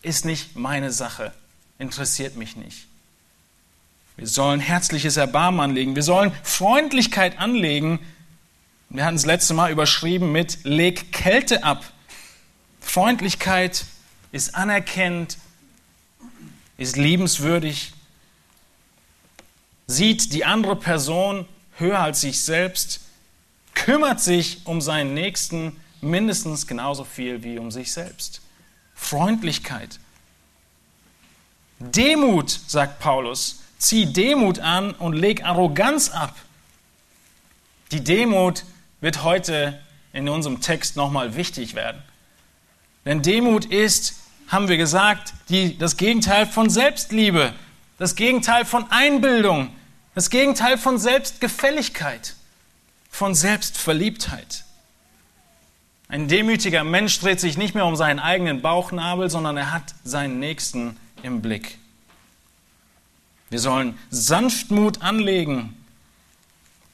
ist 0.00 0.24
nicht 0.24 0.56
meine 0.56 0.90
Sache, 0.90 1.34
interessiert 1.78 2.36
mich 2.36 2.56
nicht. 2.56 2.86
Wir 4.16 4.26
sollen 4.26 4.58
herzliches 4.58 5.18
Erbarmen 5.18 5.60
anlegen. 5.60 5.96
Wir 5.96 6.02
sollen 6.02 6.32
Freundlichkeit 6.42 7.38
anlegen. 7.38 7.98
Wir 8.88 9.04
hatten 9.04 9.16
es 9.16 9.26
letzte 9.26 9.52
Mal 9.52 9.70
überschrieben 9.70 10.32
mit 10.32 10.64
leg 10.64 11.12
Kälte 11.12 11.62
ab. 11.62 11.84
Freundlichkeit 12.80 13.84
ist 14.32 14.54
anerkennend, 14.54 15.36
ist 16.78 16.96
liebenswürdig, 16.96 17.92
sieht 19.86 20.32
die 20.32 20.44
andere 20.44 20.76
Person 20.76 21.46
höher 21.76 21.98
als 21.98 22.20
sich 22.20 22.42
selbst, 22.42 23.00
kümmert 23.74 24.20
sich 24.20 24.66
um 24.66 24.80
seinen 24.80 25.14
Nächsten 25.14 25.80
mindestens 26.00 26.66
genauso 26.66 27.04
viel 27.04 27.42
wie 27.42 27.58
um 27.58 27.70
sich 27.70 27.92
selbst. 27.92 28.40
Freundlichkeit. 28.94 29.98
Demut, 31.78 32.50
sagt 32.50 33.00
Paulus, 33.00 33.60
zieh 33.78 34.06
Demut 34.06 34.60
an 34.60 34.92
und 34.92 35.14
leg 35.14 35.44
Arroganz 35.44 36.10
ab. 36.10 36.36
Die 37.92 38.02
Demut 38.02 38.64
wird 39.00 39.22
heute 39.22 39.78
in 40.12 40.28
unserem 40.28 40.60
Text 40.60 40.96
nochmal 40.96 41.36
wichtig 41.36 41.74
werden. 41.74 42.02
Denn 43.04 43.22
Demut 43.22 43.66
ist, 43.66 44.14
haben 44.48 44.68
wir 44.68 44.76
gesagt, 44.76 45.34
die, 45.48 45.76
das 45.76 45.96
Gegenteil 45.96 46.46
von 46.46 46.70
Selbstliebe, 46.70 47.52
das 47.98 48.16
Gegenteil 48.16 48.64
von 48.64 48.90
Einbildung, 48.90 49.70
das 50.14 50.30
Gegenteil 50.30 50.78
von 50.78 50.98
Selbstgefälligkeit, 50.98 52.34
von 53.10 53.34
Selbstverliebtheit. 53.34 54.64
Ein 56.08 56.28
demütiger 56.28 56.84
Mensch 56.84 57.18
dreht 57.20 57.40
sich 57.40 57.56
nicht 57.56 57.74
mehr 57.74 57.86
um 57.86 57.96
seinen 57.96 58.18
eigenen 58.18 58.62
Bauchnabel, 58.62 59.30
sondern 59.30 59.56
er 59.56 59.72
hat 59.72 59.94
seinen 60.04 60.38
Nächsten 60.38 60.96
im 61.22 61.40
Blick. 61.40 61.78
Wir 63.50 63.58
sollen 63.58 63.98
Sanftmut 64.10 65.02
anlegen, 65.02 65.76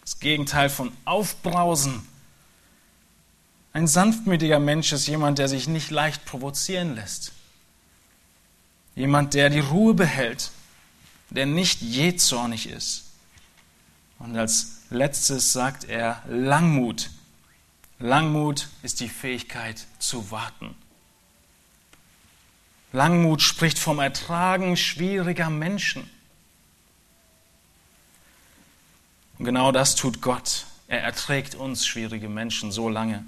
das 0.03 0.21
Gegenteil 0.21 0.69
von 0.69 0.93
Aufbrausen. 1.05 2.07
Ein 3.73 3.87
sanftmütiger 3.87 4.59
Mensch 4.59 4.93
ist 4.93 5.07
jemand, 5.07 5.39
der 5.39 5.49
sich 5.49 5.69
nicht 5.69 5.91
leicht 5.91 6.25
provozieren 6.25 6.95
lässt. 6.95 7.33
Jemand, 8.95 9.35
der 9.35 9.51
die 9.51 9.61
Ruhe 9.61 9.95
behält, 9.95 10.51
der 11.31 11.47
nicht 11.47 11.81
jähzornig 11.81 12.69
ist. 12.69 13.05
Und 14.19 14.37
als 14.37 14.83
letztes 14.91 15.53
sagt 15.53 15.85
er 15.85 16.23
Langmut. 16.29 17.11
Langmut 17.99 18.69
ist 18.83 19.01
die 19.01 19.09
Fähigkeit 19.09 19.87
zu 19.99 20.31
warten. 20.31 20.75
Langmut 22.93 23.41
spricht 23.41 23.79
vom 23.79 24.01
Ertragen 24.01 24.77
schwieriger 24.77 25.49
Menschen. 25.49 26.11
Und 29.39 29.45
genau 29.45 29.73
das 29.73 29.95
tut 29.95 30.21
Gott. 30.21 30.67
Er 30.89 31.03
erträgt 31.03 31.55
uns 31.55 31.87
schwierige 31.87 32.29
Menschen 32.29 32.73
so 32.73 32.89
lange. 32.89 33.25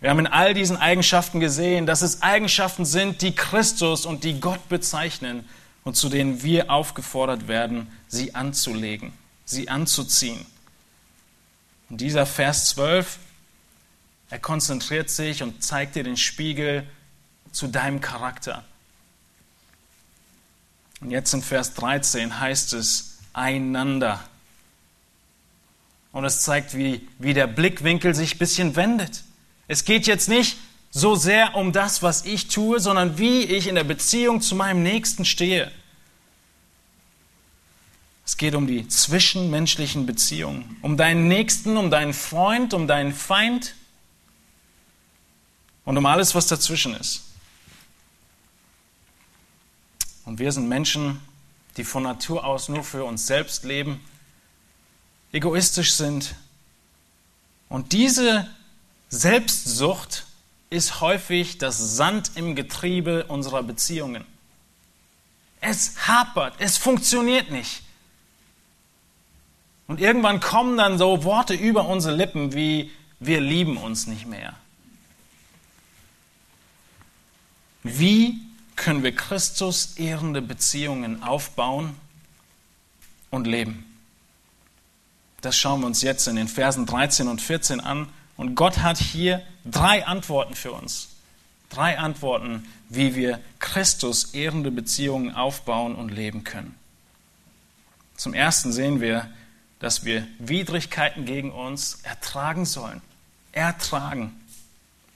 Wir 0.00 0.10
haben 0.10 0.18
in 0.18 0.26
all 0.26 0.52
diesen 0.52 0.76
Eigenschaften 0.76 1.40
gesehen, 1.40 1.86
dass 1.86 2.02
es 2.02 2.20
Eigenschaften 2.20 2.84
sind, 2.84 3.22
die 3.22 3.34
Christus 3.34 4.04
und 4.04 4.24
die 4.24 4.40
Gott 4.40 4.68
bezeichnen 4.68 5.48
und 5.86 5.94
zu 5.94 6.08
denen 6.08 6.42
wir 6.42 6.68
aufgefordert 6.68 7.46
werden, 7.46 7.86
sie 8.08 8.34
anzulegen, 8.34 9.12
sie 9.44 9.68
anzuziehen. 9.68 10.44
Und 11.88 12.00
dieser 12.00 12.26
Vers 12.26 12.70
12, 12.70 13.20
er 14.28 14.40
konzentriert 14.40 15.10
sich 15.10 15.44
und 15.44 15.62
zeigt 15.62 15.94
dir 15.94 16.02
den 16.02 16.16
Spiegel 16.16 16.84
zu 17.52 17.68
deinem 17.68 18.00
Charakter. 18.00 18.64
Und 21.00 21.12
jetzt 21.12 21.32
in 21.32 21.40
Vers 21.40 21.74
13 21.74 22.40
heißt 22.40 22.72
es 22.72 23.18
einander. 23.32 24.28
Und 26.10 26.24
es 26.24 26.40
zeigt, 26.40 26.76
wie, 26.76 27.06
wie 27.20 27.32
der 27.32 27.46
Blickwinkel 27.46 28.12
sich 28.12 28.34
ein 28.34 28.38
bisschen 28.38 28.74
wendet. 28.74 29.22
Es 29.68 29.84
geht 29.84 30.08
jetzt 30.08 30.28
nicht 30.28 30.56
so 30.96 31.14
sehr 31.14 31.54
um 31.54 31.72
das, 31.72 32.02
was 32.02 32.24
ich 32.24 32.48
tue, 32.48 32.80
sondern 32.80 33.18
wie 33.18 33.42
ich 33.42 33.66
in 33.66 33.74
der 33.74 33.84
Beziehung 33.84 34.40
zu 34.40 34.54
meinem 34.54 34.82
Nächsten 34.82 35.26
stehe. 35.26 35.70
Es 38.24 38.38
geht 38.38 38.54
um 38.54 38.66
die 38.66 38.88
zwischenmenschlichen 38.88 40.06
Beziehungen, 40.06 40.78
um 40.80 40.96
deinen 40.96 41.28
Nächsten, 41.28 41.76
um 41.76 41.90
deinen 41.90 42.14
Freund, 42.14 42.72
um 42.72 42.86
deinen 42.86 43.12
Feind 43.12 43.74
und 45.84 45.98
um 45.98 46.06
alles, 46.06 46.34
was 46.34 46.46
dazwischen 46.46 46.94
ist. 46.94 47.24
Und 50.24 50.38
wir 50.38 50.50
sind 50.50 50.66
Menschen, 50.66 51.20
die 51.76 51.84
von 51.84 52.04
Natur 52.04 52.42
aus 52.42 52.70
nur 52.70 52.82
für 52.82 53.04
uns 53.04 53.26
selbst 53.26 53.64
leben, 53.64 54.00
egoistisch 55.30 55.92
sind. 55.92 56.36
Und 57.68 57.92
diese 57.92 58.48
Selbstsucht 59.10 60.25
ist 60.70 61.00
häufig 61.00 61.58
das 61.58 61.96
Sand 61.96 62.32
im 62.34 62.54
Getriebe 62.54 63.24
unserer 63.26 63.62
Beziehungen. 63.62 64.24
Es 65.60 66.06
hapert, 66.06 66.54
es 66.58 66.76
funktioniert 66.76 67.50
nicht. 67.50 67.82
Und 69.86 70.00
irgendwann 70.00 70.40
kommen 70.40 70.76
dann 70.76 70.98
so 70.98 71.24
Worte 71.24 71.54
über 71.54 71.86
unsere 71.86 72.14
Lippen 72.14 72.52
wie, 72.52 72.90
wir 73.20 73.40
lieben 73.40 73.76
uns 73.76 74.06
nicht 74.06 74.26
mehr. 74.26 74.54
Wie 77.82 78.40
können 78.74 79.04
wir 79.04 79.14
Christus 79.14 79.96
ehrende 79.96 80.42
Beziehungen 80.42 81.22
aufbauen 81.22 81.94
und 83.30 83.46
leben? 83.46 83.84
Das 85.40 85.56
schauen 85.56 85.80
wir 85.80 85.86
uns 85.86 86.02
jetzt 86.02 86.26
in 86.26 86.34
den 86.34 86.48
Versen 86.48 86.86
13 86.86 87.28
und 87.28 87.40
14 87.40 87.78
an. 87.78 88.08
Und 88.36 88.54
Gott 88.54 88.78
hat 88.78 88.98
hier 88.98 89.42
drei 89.64 90.06
Antworten 90.06 90.54
für 90.54 90.72
uns. 90.72 91.08
Drei 91.70 91.98
Antworten, 91.98 92.66
wie 92.88 93.14
wir 93.14 93.40
Christus 93.58 94.34
ehrende 94.34 94.70
Beziehungen 94.70 95.34
aufbauen 95.34 95.94
und 95.94 96.10
leben 96.10 96.44
können. 96.44 96.74
Zum 98.16 98.34
Ersten 98.34 98.72
sehen 98.72 99.00
wir, 99.00 99.28
dass 99.78 100.04
wir 100.04 100.26
Widrigkeiten 100.38 101.24
gegen 101.24 101.50
uns 101.50 102.00
ertragen 102.02 102.64
sollen. 102.64 103.02
Ertragen. 103.52 104.40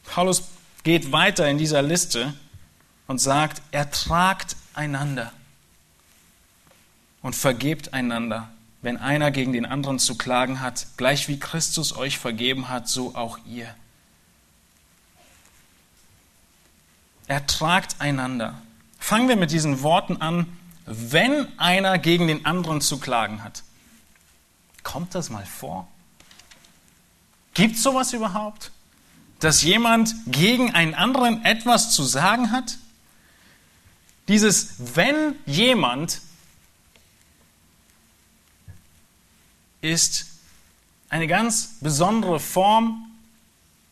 Paulus 0.04 0.42
geht 0.82 1.12
weiter 1.12 1.48
in 1.48 1.58
dieser 1.58 1.82
Liste 1.82 2.34
und 3.06 3.20
sagt, 3.20 3.62
ertragt 3.70 4.56
einander 4.74 5.32
und 7.22 7.36
vergebt 7.36 7.92
einander, 7.92 8.50
wenn 8.82 8.96
einer 8.96 9.30
gegen 9.30 9.52
den 9.52 9.66
anderen 9.66 9.98
zu 9.98 10.16
klagen 10.16 10.60
hat, 10.60 10.86
gleich 10.96 11.28
wie 11.28 11.38
Christus 11.38 11.96
euch 11.96 12.18
vergeben 12.18 12.68
hat, 12.68 12.88
so 12.88 13.14
auch 13.14 13.38
ihr. 13.46 13.74
Ertragt 17.26 17.96
einander. 18.00 18.60
Fangen 18.98 19.28
wir 19.28 19.36
mit 19.36 19.50
diesen 19.50 19.82
Worten 19.82 20.16
an, 20.16 20.46
wenn 20.86 21.46
einer 21.58 21.98
gegen 21.98 22.26
den 22.26 22.46
anderen 22.46 22.80
zu 22.80 22.98
klagen 22.98 23.44
hat. 23.44 23.62
Kommt 24.82 25.14
das 25.14 25.30
mal 25.30 25.46
vor? 25.46 25.86
Gibt 27.54 27.76
es 27.76 27.82
sowas 27.82 28.12
überhaupt? 28.12 28.72
Dass 29.40 29.62
jemand 29.62 30.14
gegen 30.26 30.74
einen 30.74 30.94
anderen 30.94 31.44
etwas 31.44 31.92
zu 31.92 32.02
sagen 32.02 32.50
hat? 32.50 32.78
Dieses 34.28 34.96
wenn 34.96 35.34
jemand 35.46 36.20
ist 39.80 40.26
eine 41.08 41.26
ganz 41.26 41.78
besondere 41.80 42.40
Form, 42.40 43.06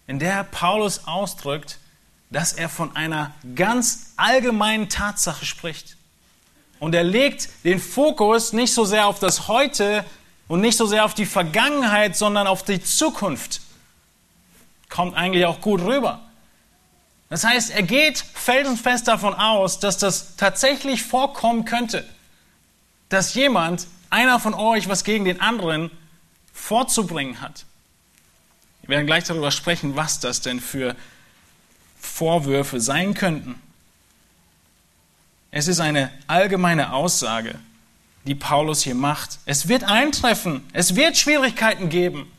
in 0.06 0.18
der 0.18 0.44
Paulus 0.44 1.06
ausdrückt, 1.06 1.78
dass 2.30 2.52
er 2.52 2.68
von 2.68 2.96
einer 2.96 3.34
ganz 3.54 4.12
allgemeinen 4.16 4.88
Tatsache 4.88 5.44
spricht. 5.44 5.96
Und 6.78 6.94
er 6.94 7.04
legt 7.04 7.48
den 7.64 7.80
Fokus 7.80 8.52
nicht 8.52 8.72
so 8.72 8.84
sehr 8.84 9.06
auf 9.06 9.18
das 9.18 9.48
Heute, 9.48 10.04
und 10.48 10.62
nicht 10.62 10.76
so 10.76 10.86
sehr 10.86 11.04
auf 11.04 11.14
die 11.14 11.26
Vergangenheit, 11.26 12.16
sondern 12.16 12.46
auf 12.46 12.62
die 12.62 12.82
Zukunft. 12.82 13.60
Kommt 14.88 15.14
eigentlich 15.14 15.44
auch 15.44 15.60
gut 15.60 15.82
rüber. 15.82 16.20
Das 17.28 17.44
heißt, 17.44 17.70
er 17.70 17.82
geht 17.82 18.24
felsenfest 18.34 19.06
davon 19.06 19.34
aus, 19.34 19.78
dass 19.78 19.98
das 19.98 20.36
tatsächlich 20.36 21.02
vorkommen 21.02 21.66
könnte, 21.66 22.08
dass 23.10 23.34
jemand, 23.34 23.86
einer 24.10 24.40
von 24.40 24.54
euch, 24.54 24.88
was 24.88 25.04
gegen 25.04 25.24
den 25.24 25.40
anderen 25.40 25.90
vorzubringen 26.52 27.40
hat. 27.40 27.64
Wir 28.82 28.90
werden 28.90 29.06
gleich 29.06 29.24
darüber 29.24 29.50
sprechen, 29.50 29.96
was 29.96 30.20
das 30.20 30.40
denn 30.40 30.60
für 30.60 30.96
Vorwürfe 32.00 32.80
sein 32.80 33.14
könnten. 33.14 33.60
Es 35.50 35.68
ist 35.68 35.80
eine 35.80 36.10
allgemeine 36.26 36.92
Aussage 36.92 37.58
die 38.28 38.34
Paulus 38.34 38.82
hier 38.82 38.94
macht. 38.94 39.38
Es 39.46 39.68
wird 39.68 39.84
eintreffen, 39.84 40.62
es 40.72 40.94
wird 40.94 41.16
Schwierigkeiten 41.16 41.88
geben. 41.88 42.30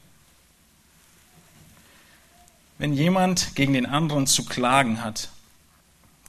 Wenn 2.77 2.93
jemand 2.93 3.55
gegen 3.55 3.73
den 3.73 3.85
anderen 3.85 4.27
zu 4.27 4.45
klagen 4.45 5.03
hat, 5.03 5.29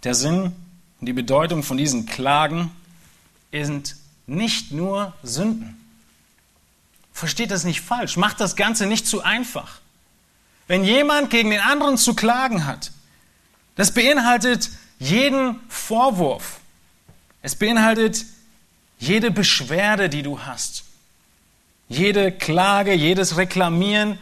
der 0.03 0.15
Sinn 0.15 0.53
und 0.99 1.07
die 1.07 1.13
Bedeutung 1.13 1.63
von 1.63 1.77
diesen 1.77 2.07
Klagen 2.07 2.73
sind 3.53 3.97
nicht 4.31 4.71
nur 4.71 5.13
Sünden. 5.23 5.77
Versteht 7.13 7.51
das 7.51 7.65
nicht 7.65 7.81
falsch, 7.81 8.17
macht 8.17 8.41
das 8.41 8.57
Ganze 8.57 8.87
nicht 8.87 9.07
zu 9.07 9.23
einfach. 9.23 9.81
Wenn 10.69 10.85
jemand 10.85 11.31
gegen 11.31 11.51
den 11.51 11.61
anderen 11.61 11.99
zu 11.99 12.15
klagen 12.15 12.65
hat, 12.65 12.93
das 13.75 13.93
beinhaltet 13.93 14.71
jeden 14.99 15.59
Vorwurf, 15.69 16.61
Es 17.43 17.57
beinhaltet 17.57 18.27
jede 18.99 19.31
Beschwerde, 19.31 20.11
die 20.11 20.23
du 20.23 20.41
hast. 20.41 20.85
Jede 21.89 22.31
Klage, 22.31 22.93
jedes 22.93 23.39
Reklamieren, 23.39 24.19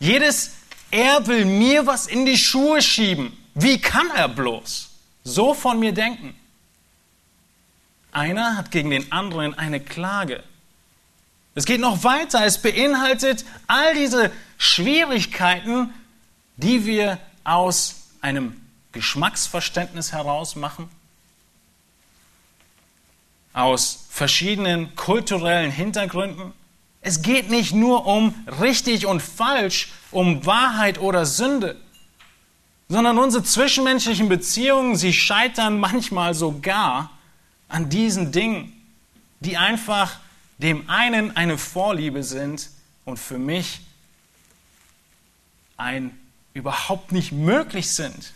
jedes 0.00 0.52
Er 0.90 1.26
will 1.26 1.44
mir 1.44 1.86
was 1.86 2.06
in 2.06 2.24
die 2.24 2.38
Schuhe 2.38 2.80
schieben. 2.80 3.36
Wie 3.54 3.78
kann 3.78 4.10
er 4.14 4.28
bloß 4.28 4.88
so 5.24 5.52
von 5.52 5.78
mir 5.78 5.92
denken? 5.92 6.34
Einer 8.12 8.56
hat 8.56 8.70
gegen 8.70 8.90
den 8.90 9.12
anderen 9.12 9.54
eine 9.54 9.80
Klage. 9.80 10.42
Es 11.54 11.64
geht 11.64 11.80
noch 11.80 12.04
weiter. 12.04 12.44
Es 12.44 12.62
beinhaltet 12.62 13.44
all 13.66 13.94
diese 13.94 14.30
Schwierigkeiten, 14.58 15.92
die 16.56 16.86
wir 16.86 17.18
aus 17.44 17.96
einem 18.20 18.60
Geschmacksverständnis 18.92 20.12
heraus 20.12 20.56
machen, 20.56 20.88
aus 23.52 24.06
verschiedenen 24.08 24.94
kulturellen 24.96 25.70
Hintergründen. 25.70 26.52
Es 27.00 27.22
geht 27.22 27.50
nicht 27.50 27.74
nur 27.74 28.06
um 28.06 28.34
richtig 28.60 29.06
und 29.06 29.22
falsch, 29.22 29.88
um 30.10 30.46
Wahrheit 30.46 30.98
oder 30.98 31.26
Sünde, 31.26 31.80
sondern 32.88 33.18
unsere 33.18 33.44
zwischenmenschlichen 33.44 34.28
Beziehungen, 34.28 34.96
sie 34.96 35.12
scheitern 35.12 35.78
manchmal 35.78 36.34
sogar 36.34 37.10
an 37.68 37.90
diesen 37.90 38.32
Dingen, 38.32 38.72
die 39.40 39.56
einfach 39.56 40.20
dem 40.58 40.88
einen 40.90 41.36
eine 41.36 41.58
Vorliebe 41.58 42.22
sind 42.22 42.70
und 43.04 43.18
für 43.18 43.38
mich 43.38 43.80
ein 45.76 46.18
überhaupt 46.54 47.12
nicht 47.12 47.32
möglich 47.32 47.92
sind. 47.92 48.32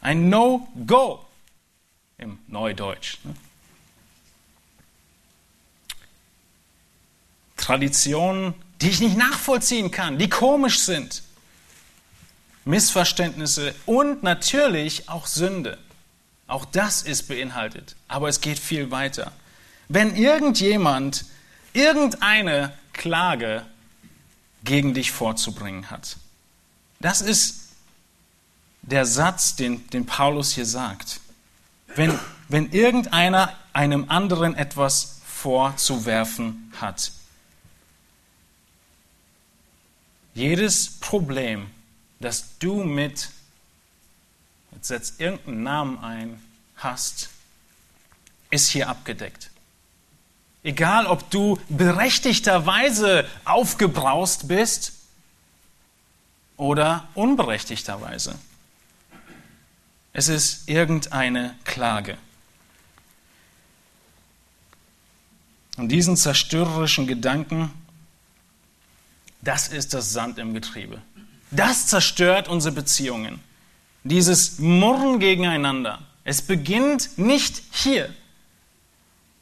Ein 0.00 0.28
No-Go 0.28 1.24
im 2.18 2.38
Neudeutsch. 2.46 3.18
Ne? 3.24 3.34
Traditionen, 7.56 8.52
die 8.82 8.90
ich 8.90 9.00
nicht 9.00 9.16
nachvollziehen 9.16 9.90
kann, 9.90 10.18
die 10.18 10.28
komisch 10.28 10.80
sind. 10.80 11.22
Missverständnisse 12.66 13.74
und 13.86 14.22
natürlich 14.22 15.08
auch 15.08 15.26
Sünde. 15.26 15.78
Auch 16.46 16.64
das 16.64 17.02
ist 17.02 17.28
beinhaltet, 17.28 17.96
aber 18.08 18.28
es 18.28 18.40
geht 18.40 18.58
viel 18.58 18.90
weiter. 18.90 19.32
Wenn 19.88 20.14
irgendjemand 20.14 21.24
irgendeine 21.72 22.72
Klage 22.92 23.64
gegen 24.64 24.94
dich 24.94 25.10
vorzubringen 25.10 25.90
hat, 25.90 26.16
das 27.00 27.20
ist 27.20 27.64
der 28.82 29.06
Satz, 29.06 29.56
den, 29.56 29.86
den 29.90 30.06
Paulus 30.06 30.52
hier 30.52 30.66
sagt. 30.66 31.20
Wenn, 31.94 32.18
wenn 32.48 32.72
irgendeiner 32.72 33.54
einem 33.72 34.10
anderen 34.10 34.54
etwas 34.56 35.20
vorzuwerfen 35.26 36.72
hat. 36.80 37.12
Jedes 40.34 40.98
Problem, 41.00 41.70
das 42.20 42.58
du 42.58 42.82
mit 42.82 43.28
jetzt 44.74 44.88
setzt 44.88 45.20
irgendeinen 45.20 45.62
Namen 45.62 45.98
ein, 45.98 46.42
hast, 46.76 47.30
ist 48.50 48.68
hier 48.68 48.88
abgedeckt. 48.88 49.50
Egal, 50.62 51.06
ob 51.06 51.30
du 51.30 51.58
berechtigterweise 51.68 53.28
aufgebraust 53.44 54.48
bist 54.48 54.92
oder 56.56 57.08
unberechtigterweise. 57.14 58.38
Es 60.12 60.28
ist 60.28 60.68
irgendeine 60.68 61.54
Klage. 61.64 62.16
Und 65.76 65.88
diesen 65.88 66.16
zerstörerischen 66.16 67.06
Gedanken, 67.06 67.70
das 69.42 69.68
ist 69.68 69.92
das 69.92 70.12
Sand 70.12 70.38
im 70.38 70.54
Getriebe. 70.54 71.02
Das 71.50 71.88
zerstört 71.88 72.48
unsere 72.48 72.74
Beziehungen 72.74 73.40
dieses 74.04 74.58
Murren 74.58 75.18
gegeneinander, 75.18 76.00
es 76.24 76.42
beginnt 76.42 77.18
nicht 77.18 77.62
hier 77.72 78.14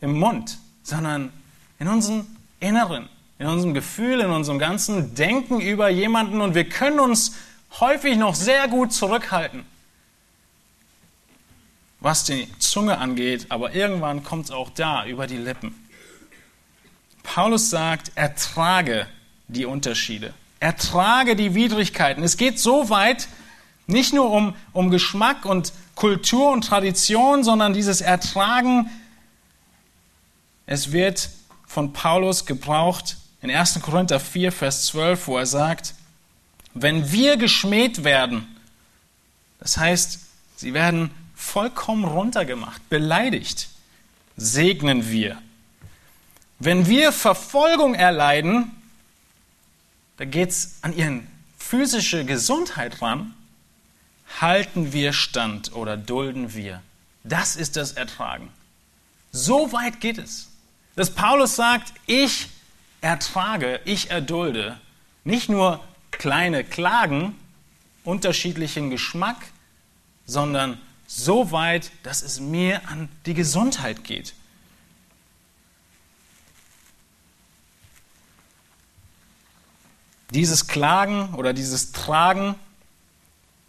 im 0.01 0.19
Mund, 0.19 0.59
sondern 0.83 1.33
in 1.79 1.89
unserem 1.89 2.27
Inneren, 2.61 3.09
in 3.39 3.47
unserem 3.47 3.75
Gefühl, 3.75 4.21
in 4.21 4.31
unserem 4.31 4.59
ganzen 4.59 5.15
Denken 5.15 5.61
über 5.61 5.89
jemanden 5.89 6.41
und 6.41 6.55
wir 6.55 6.69
können 6.69 7.01
uns 7.01 7.35
häufig 7.81 8.17
noch 8.17 8.35
sehr 8.35 8.69
gut 8.69 8.93
zurückhalten, 8.93 9.65
was 12.01 12.25
die 12.25 12.49
Zunge 12.59 12.99
angeht, 12.99 13.47
aber 13.49 13.75
irgendwann 13.75 14.23
kommt 14.23 14.47
es 14.47 14.51
auch 14.51 14.71
da 14.71 15.07
über 15.07 15.27
die 15.27 15.37
Lippen. 15.37 15.75
Paulus 17.23 17.71
sagt, 17.71 18.13
ertrage 18.17 19.07
die 19.49 19.67
Unterschiede, 19.67 20.35
ertrage 20.61 21.37
die 21.37 21.55
Widrigkeiten. 21.55 22.23
Es 22.23 22.37
geht 22.37 22.59
so 22.59 22.91
weit, 22.91 23.29
nicht 23.93 24.13
nur 24.13 24.31
um, 24.31 24.55
um 24.73 24.91
Geschmack 24.91 25.45
und 25.45 25.73
Kultur 25.95 26.51
und 26.51 26.67
Tradition, 26.67 27.45
sondern 27.45 27.73
dieses 27.73 28.01
Ertragen. 28.01 28.91
Es 30.67 30.93
wird 30.93 31.31
von 31.67 31.93
Paulus 31.93 32.47
gebraucht 32.47 33.17
in 33.41 33.51
1. 33.51 33.81
Korinther 33.83 34.21
4, 34.21 34.53
Vers 34.53 34.87
12, 34.87 35.27
wo 35.27 35.39
er 35.39 35.47
sagt, 35.47 35.95
wenn 36.75 37.13
wir 37.13 37.37
geschmäht 37.37 38.05
werden, 38.05 38.47
das 39.59 39.77
heißt, 39.77 40.21
sie 40.57 40.75
werden 40.75 41.11
vollkommen 41.35 42.05
runtergemacht, 42.05 42.89
beleidigt, 42.89 43.69
segnen 44.37 45.11
wir. 45.11 45.41
Wenn 46.59 46.87
wir 46.87 47.13
Verfolgung 47.13 47.95
erleiden, 47.95 48.71
da 50.17 50.25
geht 50.25 50.51
es 50.51 50.77
an 50.83 50.97
ihren 50.97 51.27
physische 51.59 52.25
Gesundheit 52.25 53.03
ran, 53.03 53.35
halten 54.41 54.93
wir 54.93 55.13
stand 55.13 55.75
oder 55.75 55.97
dulden 55.97 56.55
wir. 56.55 56.83
Das 57.25 57.57
ist 57.57 57.77
das 57.77 57.93
Ertragen. 57.93 58.49
So 59.31 59.73
weit 59.73 60.01
geht 60.01 60.19
es. 60.19 60.49
Dass 60.97 61.11
Paulus 61.11 61.57
sagt, 61.57 61.93
ich 62.07 62.49
ertrage, 63.01 63.81
ich 63.85 64.11
erdulde 64.11 64.79
nicht 65.25 65.49
nur 65.49 65.83
kleine 66.11 66.65
Klagen 66.65 67.37
unterschiedlichen 68.05 68.91
Geschmack, 68.91 69.37
sondern 70.27 70.79
so 71.07 71.53
weit, 71.53 71.91
dass 72.03 72.23
es 72.23 72.41
mir 72.41 72.89
an 72.89 73.09
die 73.27 73.35
Gesundheit 73.35 74.05
geht. 74.05 74.35
Dieses 80.31 80.67
Klagen 80.67 81.35
oder 81.35 81.53
dieses 81.53 81.93
Tragen 81.93 82.55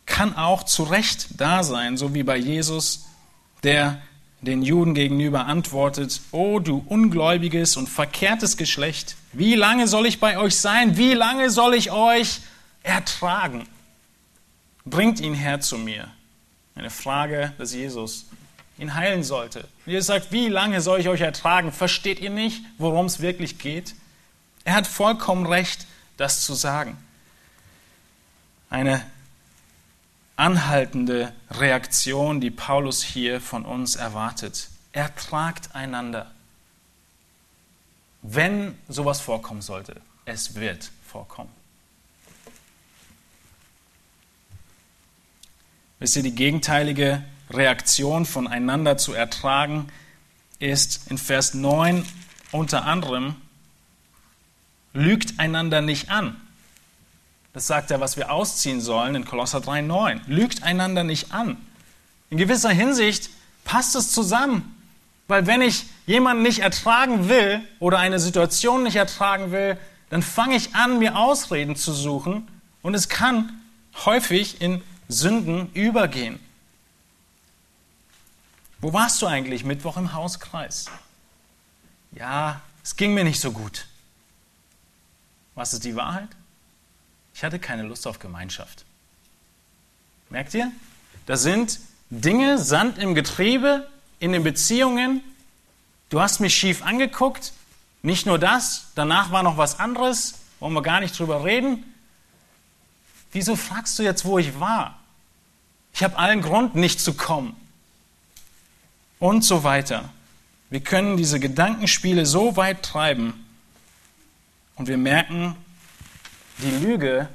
kann 0.06 0.36
auch 0.36 0.64
zu 0.64 0.84
Recht 0.84 1.40
da 1.40 1.64
sein, 1.64 1.98
so 1.98 2.14
wie 2.14 2.24
bei 2.24 2.38
Jesus, 2.38 3.06
der 3.64 4.02
den 4.42 4.62
Juden 4.62 4.94
gegenüber 4.94 5.46
antwortet, 5.46 6.22
O 6.32 6.60
du 6.60 6.84
ungläubiges 6.88 7.78
und 7.78 7.88
verkehrtes 7.88 8.58
Geschlecht, 8.58 9.16
wie 9.32 9.56
lange 9.56 9.88
soll 9.88 10.06
ich 10.06 10.20
bei 10.20 10.38
euch 10.38 10.58
sein? 10.58 10.98
Wie 10.98 11.14
lange 11.14 11.50
soll 11.50 11.74
ich 11.74 11.92
euch 11.92 12.42
ertragen? 12.84 13.68
Bringt 14.86 15.22
ihn 15.22 15.34
her 15.34 15.62
zu 15.62 15.78
mir. 15.78 16.10
Eine 16.76 16.90
Frage, 16.90 17.54
dass 17.58 17.74
Jesus 17.74 18.26
ihn 18.78 18.96
heilen 18.96 19.24
sollte. 19.24 19.68
Jesus 19.86 20.08
sagt, 20.08 20.32
wie 20.32 20.50
lange 20.50 20.82
soll 20.82 21.00
ich 21.00 21.08
euch 21.08 21.22
ertragen? 21.22 21.72
Versteht 21.72 22.20
ihr 22.20 22.30
nicht, 22.30 22.64
worum 22.78 23.06
es 23.06 23.22
wirklich 23.22 23.60
geht? 23.60 23.96
Er 24.66 24.74
hat 24.74 24.88
vollkommen 24.88 25.46
recht, 25.46 25.86
das 26.18 26.42
zu 26.42 26.54
sagen. 26.54 26.98
Eine 28.70 29.04
anhaltende 30.36 31.34
Reaktion, 31.52 32.42
die 32.42 32.52
Paulus 32.52 33.04
hier 33.04 33.40
von 33.40 33.66
uns 33.66 33.96
erwartet. 33.96 34.70
Ertragt 34.92 35.76
einander. 35.76 36.32
Wenn 38.22 38.78
sowas 38.88 39.20
vorkommen 39.20 39.62
sollte, 39.62 40.00
es 40.26 40.56
wird 40.56 40.92
vorkommen. 41.06 41.52
Wisst 46.00 46.16
ihr, 46.16 46.24
die 46.24 46.36
gegenteilige 46.36 47.24
Reaktion 47.50 48.26
voneinander 48.26 48.98
zu 48.98 49.14
ertragen 49.14 49.88
ist 50.60 51.10
in 51.10 51.18
Vers 51.18 51.54
9 51.54 52.06
unter 52.52 52.86
anderem, 52.86 53.36
lügt 54.94 55.40
einander 55.40 55.82
nicht 55.82 56.10
an. 56.10 56.40
Das 57.54 57.68
sagt 57.68 57.92
er, 57.92 58.00
was 58.00 58.18
wir 58.18 58.32
ausziehen 58.32 58.82
sollen 58.82 59.14
in 59.16 59.26
Kolosser 59.26 59.60
3,9. 59.60 60.22
Lügt 60.28 60.64
einander 60.64 61.04
nicht 61.04 61.32
an. 61.32 61.58
In 62.32 62.38
gewisser 62.38 62.72
Hinsicht 62.72 63.30
passt 63.64 63.96
es 63.96 64.12
zusammen. 64.12 64.76
Weil 65.28 65.46
wenn 65.48 65.62
ich 65.62 65.86
jemanden 66.06 66.44
nicht 66.44 66.60
ertragen 66.60 67.30
will 67.30 67.62
oder 67.80 68.00
eine 68.00 68.20
Situation 68.20 68.84
nicht 68.84 68.96
ertragen 68.96 69.52
will, 69.52 69.78
dann 70.10 70.22
fange 70.22 70.56
ich 70.56 70.76
an, 70.76 71.00
mir 71.00 71.16
Ausreden 71.18 71.76
zu 71.76 71.94
suchen 71.94 72.48
und 72.82 72.94
es 72.94 73.08
kann 73.08 73.62
häufig 74.06 74.62
in 74.62 74.82
Sünden 75.08 75.72
übergehen. 75.74 76.40
Wo 78.80 78.92
warst 78.92 79.22
du 79.22 79.28
eigentlich 79.28 79.64
Mittwoch 79.64 79.96
im 79.96 80.14
Hauskreis? 80.14 80.88
Ja, 82.12 82.62
es 82.84 82.96
ging 82.96 83.14
mir 83.14 83.24
nicht 83.24 83.40
so 83.40 83.52
gut. 83.52 83.88
Was 85.56 85.74
ist 85.74 85.86
die 85.86 85.96
Wahrheit? 85.96 86.30
Ich 87.34 87.44
hatte 87.44 87.60
keine 87.60 87.84
Lust 87.84 88.08
auf 88.08 88.20
Gemeinschaft. 88.20 88.86
Merkt 90.30 90.54
ihr? 90.54 90.72
Das 91.26 91.44
sind 91.44 91.80
Dinge, 92.10 92.58
Sand 92.58 92.98
im 92.98 93.16
Getriebe, 93.16 93.90
in 94.20 94.32
den 94.32 94.44
Beziehungen. 94.44 95.22
Du 96.10 96.22
hast 96.22 96.40
mich 96.40 96.56
schief 96.56 96.84
angeguckt. 96.84 97.54
Nicht 98.02 98.26
nur 98.26 98.38
das, 98.38 98.88
danach 98.96 99.32
war 99.32 99.44
noch 99.44 99.58
was 99.58 99.80
anderes. 99.80 100.36
Wollen 100.60 100.74
wir 100.74 100.82
gar 100.82 101.00
nicht 101.00 101.18
drüber 101.18 101.44
reden. 101.44 101.84
Wieso 103.32 103.56
fragst 103.56 103.98
du 103.98 104.04
jetzt, 104.04 104.26
wo 104.26 104.38
ich 104.38 104.60
war? 104.60 105.00
Ich 105.94 106.04
habe 106.04 106.18
allen 106.18 106.42
Grund, 106.42 106.76
nicht 106.76 107.00
zu 107.00 107.14
kommen. 107.14 107.56
Und 109.20 109.44
so 109.44 109.64
weiter. 109.64 110.10
Wir 110.70 110.82
können 110.82 111.18
diese 111.18 111.40
Gedankenspiele 111.40 112.26
so 112.26 112.56
weit 112.56 112.84
treiben 112.84 113.46
und 114.76 114.88
wir 114.88 114.98
merken, 114.98 115.56
die 116.60 116.72
Lüge 116.72 117.28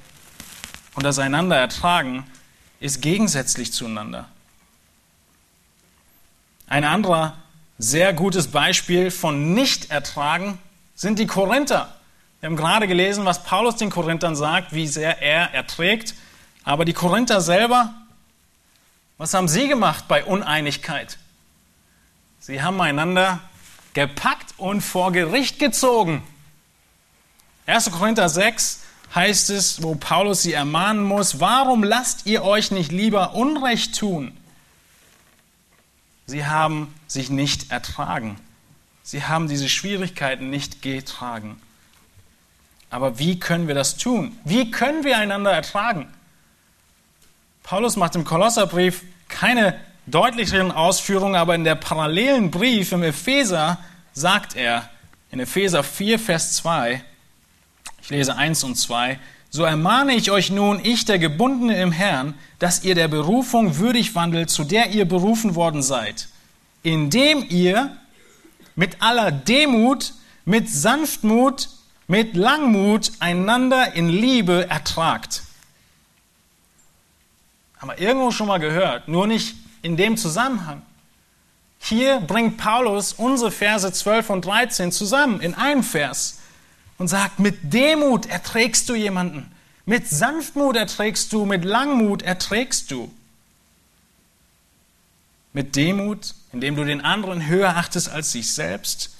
und 0.94 1.04
das 1.04 1.18
Einander 1.18 1.56
ertragen 1.56 2.24
ist 2.80 3.02
gegensätzlich 3.02 3.72
zueinander. 3.72 4.28
Ein 6.68 6.84
anderer 6.84 7.36
sehr 7.78 8.12
gutes 8.12 8.48
Beispiel 8.48 9.10
von 9.10 9.54
Nicht-Ertragen 9.54 10.58
sind 10.94 11.18
die 11.18 11.26
Korinther. 11.26 11.94
Wir 12.40 12.48
haben 12.48 12.56
gerade 12.56 12.86
gelesen, 12.86 13.24
was 13.24 13.42
Paulus 13.42 13.76
den 13.76 13.90
Korinthern 13.90 14.36
sagt, 14.36 14.72
wie 14.72 14.86
sehr 14.86 15.22
er 15.22 15.54
erträgt. 15.54 16.14
Aber 16.64 16.84
die 16.84 16.92
Korinther 16.92 17.40
selber, 17.40 17.94
was 19.16 19.34
haben 19.34 19.48
sie 19.48 19.68
gemacht 19.68 20.04
bei 20.08 20.24
Uneinigkeit? 20.24 21.18
Sie 22.38 22.62
haben 22.62 22.80
einander 22.80 23.40
gepackt 23.94 24.54
und 24.58 24.80
vor 24.80 25.12
Gericht 25.12 25.58
gezogen. 25.58 26.22
1. 27.66 27.90
Korinther 27.90 28.28
6 28.28 28.84
heißt 29.14 29.50
es, 29.50 29.82
wo 29.82 29.94
Paulus 29.94 30.42
sie 30.42 30.52
ermahnen 30.52 31.02
muss, 31.02 31.40
warum 31.40 31.82
lasst 31.82 32.26
ihr 32.26 32.44
euch 32.44 32.70
nicht 32.70 32.92
lieber 32.92 33.34
Unrecht 33.34 33.98
tun? 33.98 34.36
Sie 36.26 36.44
haben 36.44 36.94
sich 37.06 37.30
nicht 37.30 37.70
ertragen. 37.70 38.36
Sie 39.02 39.24
haben 39.24 39.48
diese 39.48 39.68
Schwierigkeiten 39.68 40.50
nicht 40.50 40.82
getragen. 40.82 41.60
Aber 42.90 43.18
wie 43.18 43.40
können 43.40 43.66
wir 43.66 43.74
das 43.74 43.96
tun? 43.96 44.36
Wie 44.44 44.70
können 44.70 45.04
wir 45.04 45.16
einander 45.16 45.50
ertragen? 45.50 46.06
Paulus 47.62 47.96
macht 47.96 48.14
im 48.14 48.24
Kolosserbrief 48.24 49.02
keine 49.28 49.78
deutlicheren 50.06 50.70
Ausführungen, 50.72 51.36
aber 51.36 51.54
in 51.54 51.64
der 51.64 51.74
parallelen 51.74 52.50
Brief 52.50 52.92
im 52.92 53.02
Epheser 53.02 53.78
sagt 54.12 54.56
er, 54.56 54.88
in 55.30 55.40
Epheser 55.40 55.82
4, 55.82 56.18
Vers 56.18 56.54
2, 56.54 57.02
ich 58.08 58.12
lese 58.12 58.36
1 58.36 58.64
und 58.64 58.74
2, 58.76 59.18
so 59.50 59.64
ermahne 59.64 60.14
ich 60.14 60.30
euch 60.30 60.50
nun, 60.50 60.80
ich 60.82 61.04
der 61.04 61.18
Gebundene 61.18 61.78
im 61.78 61.92
Herrn, 61.92 62.32
dass 62.58 62.82
ihr 62.82 62.94
der 62.94 63.06
Berufung 63.06 63.76
würdig 63.76 64.14
wandelt, 64.14 64.48
zu 64.48 64.64
der 64.64 64.88
ihr 64.88 65.04
berufen 65.04 65.54
worden 65.54 65.82
seid, 65.82 66.28
indem 66.82 67.44
ihr 67.50 67.98
mit 68.76 69.02
aller 69.02 69.30
Demut, 69.30 70.14
mit 70.46 70.70
Sanftmut, 70.70 71.68
mit 72.06 72.34
Langmut 72.34 73.12
einander 73.20 73.92
in 73.92 74.08
Liebe 74.08 74.70
ertragt. 74.70 75.42
Haben 77.78 77.90
wir 77.90 77.98
irgendwo 77.98 78.30
schon 78.30 78.48
mal 78.48 78.58
gehört, 78.58 79.06
nur 79.06 79.26
nicht 79.26 79.54
in 79.82 79.98
dem 79.98 80.16
Zusammenhang. 80.16 80.80
Hier 81.78 82.20
bringt 82.20 82.56
Paulus 82.56 83.12
unsere 83.12 83.50
Verse 83.50 83.92
12 83.92 84.30
und 84.30 84.46
13 84.46 84.92
zusammen 84.92 85.40
in 85.40 85.52
einem 85.52 85.82
Vers 85.82 86.37
und 86.98 87.08
sagt, 87.08 87.38
mit 87.38 87.72
Demut 87.72 88.26
erträgst 88.26 88.88
du 88.88 88.94
jemanden, 88.94 89.50
mit 89.86 90.06
Sanftmut 90.06 90.76
erträgst 90.76 91.32
du, 91.32 91.46
mit 91.46 91.64
Langmut 91.64 92.22
erträgst 92.22 92.90
du. 92.90 93.10
Mit 95.54 95.76
Demut, 95.76 96.34
indem 96.52 96.76
du 96.76 96.84
den 96.84 97.00
anderen 97.00 97.46
höher 97.46 97.76
achtest 97.76 98.10
als 98.10 98.32
dich 98.32 98.52
selbst 98.52 99.16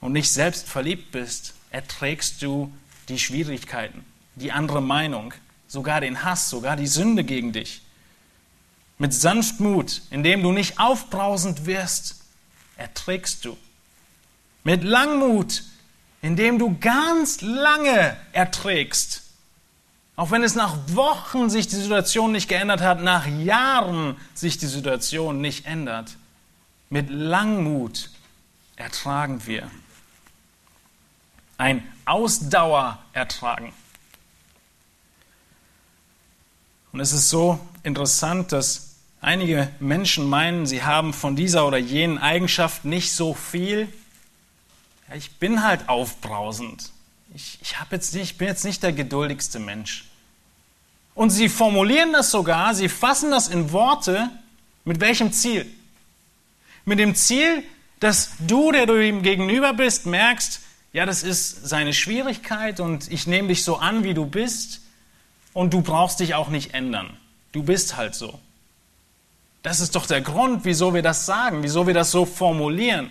und 0.00 0.12
nicht 0.12 0.32
selbst 0.32 0.66
verliebt 0.68 1.12
bist, 1.12 1.52
erträgst 1.70 2.40
du 2.40 2.72
die 3.08 3.18
Schwierigkeiten, 3.18 4.04
die 4.36 4.52
andere 4.52 4.80
Meinung, 4.80 5.34
sogar 5.68 6.00
den 6.00 6.24
Hass, 6.24 6.48
sogar 6.48 6.76
die 6.76 6.86
Sünde 6.86 7.22
gegen 7.22 7.52
dich. 7.52 7.82
Mit 8.98 9.12
Sanftmut, 9.12 10.02
indem 10.10 10.42
du 10.42 10.52
nicht 10.52 10.78
aufbrausend 10.78 11.66
wirst, 11.66 12.22
erträgst 12.76 13.44
du. 13.44 13.56
Mit 14.64 14.82
Langmut, 14.82 15.62
indem 16.22 16.58
du 16.58 16.76
ganz 16.78 17.40
lange 17.40 18.16
erträgst. 18.32 19.22
Auch 20.16 20.30
wenn 20.30 20.42
es 20.42 20.54
nach 20.54 20.76
Wochen 20.88 21.48
sich 21.48 21.66
die 21.66 21.76
Situation 21.76 22.32
nicht 22.32 22.48
geändert 22.48 22.82
hat, 22.82 23.02
nach 23.02 23.26
Jahren 23.26 24.16
sich 24.34 24.58
die 24.58 24.66
Situation 24.66 25.40
nicht 25.40 25.66
ändert. 25.66 26.16
Mit 26.90 27.08
Langmut 27.08 28.10
ertragen 28.76 29.46
wir. 29.46 29.70
Ein 31.56 31.82
Ausdauer 32.04 32.98
ertragen. 33.12 33.72
Und 36.92 37.00
es 37.00 37.12
ist 37.12 37.28
so 37.28 37.60
interessant, 37.82 38.52
dass 38.52 38.90
Einige 39.22 39.68
Menschen 39.80 40.26
meinen, 40.28 40.64
sie 40.64 40.82
haben 40.82 41.12
von 41.12 41.36
dieser 41.36 41.66
oder 41.66 41.76
jenen 41.76 42.16
Eigenschaft 42.16 42.86
nicht 42.86 43.12
so 43.12 43.34
viel. 43.34 43.86
Ja, 45.10 45.16
ich 45.16 45.32
bin 45.38 45.64
halt 45.64 45.88
aufbrausend. 45.88 46.90
Ich, 47.34 47.58
ich, 47.62 47.74
jetzt 47.90 48.14
nicht, 48.14 48.22
ich 48.22 48.38
bin 48.38 48.46
jetzt 48.46 48.64
nicht 48.64 48.82
der 48.82 48.92
geduldigste 48.92 49.58
Mensch. 49.58 50.04
Und 51.14 51.30
sie 51.30 51.48
formulieren 51.48 52.12
das 52.12 52.30
sogar, 52.30 52.74
sie 52.74 52.88
fassen 52.88 53.30
das 53.30 53.48
in 53.48 53.72
Worte. 53.72 54.30
Mit 54.84 55.00
welchem 55.00 55.32
Ziel? 55.32 55.66
Mit 56.84 56.98
dem 56.98 57.14
Ziel, 57.14 57.64
dass 57.98 58.30
du, 58.38 58.72
der 58.72 58.86
du 58.86 59.04
ihm 59.04 59.22
gegenüber 59.22 59.74
bist, 59.74 60.06
merkst, 60.06 60.60
ja, 60.92 61.06
das 61.06 61.22
ist 61.22 61.68
seine 61.68 61.92
Schwierigkeit 61.92 62.80
und 62.80 63.10
ich 63.12 63.26
nehme 63.26 63.48
dich 63.48 63.64
so 63.64 63.76
an, 63.76 64.02
wie 64.02 64.14
du 64.14 64.26
bist 64.26 64.80
und 65.52 65.72
du 65.72 65.82
brauchst 65.82 66.20
dich 66.20 66.34
auch 66.34 66.48
nicht 66.48 66.74
ändern. 66.74 67.16
Du 67.52 67.62
bist 67.62 67.96
halt 67.96 68.14
so. 68.14 68.40
Das 69.62 69.80
ist 69.80 69.94
doch 69.94 70.06
der 70.06 70.20
Grund, 70.20 70.64
wieso 70.64 70.94
wir 70.94 71.02
das 71.02 71.26
sagen, 71.26 71.62
wieso 71.62 71.86
wir 71.86 71.94
das 71.94 72.10
so 72.10 72.24
formulieren. 72.24 73.10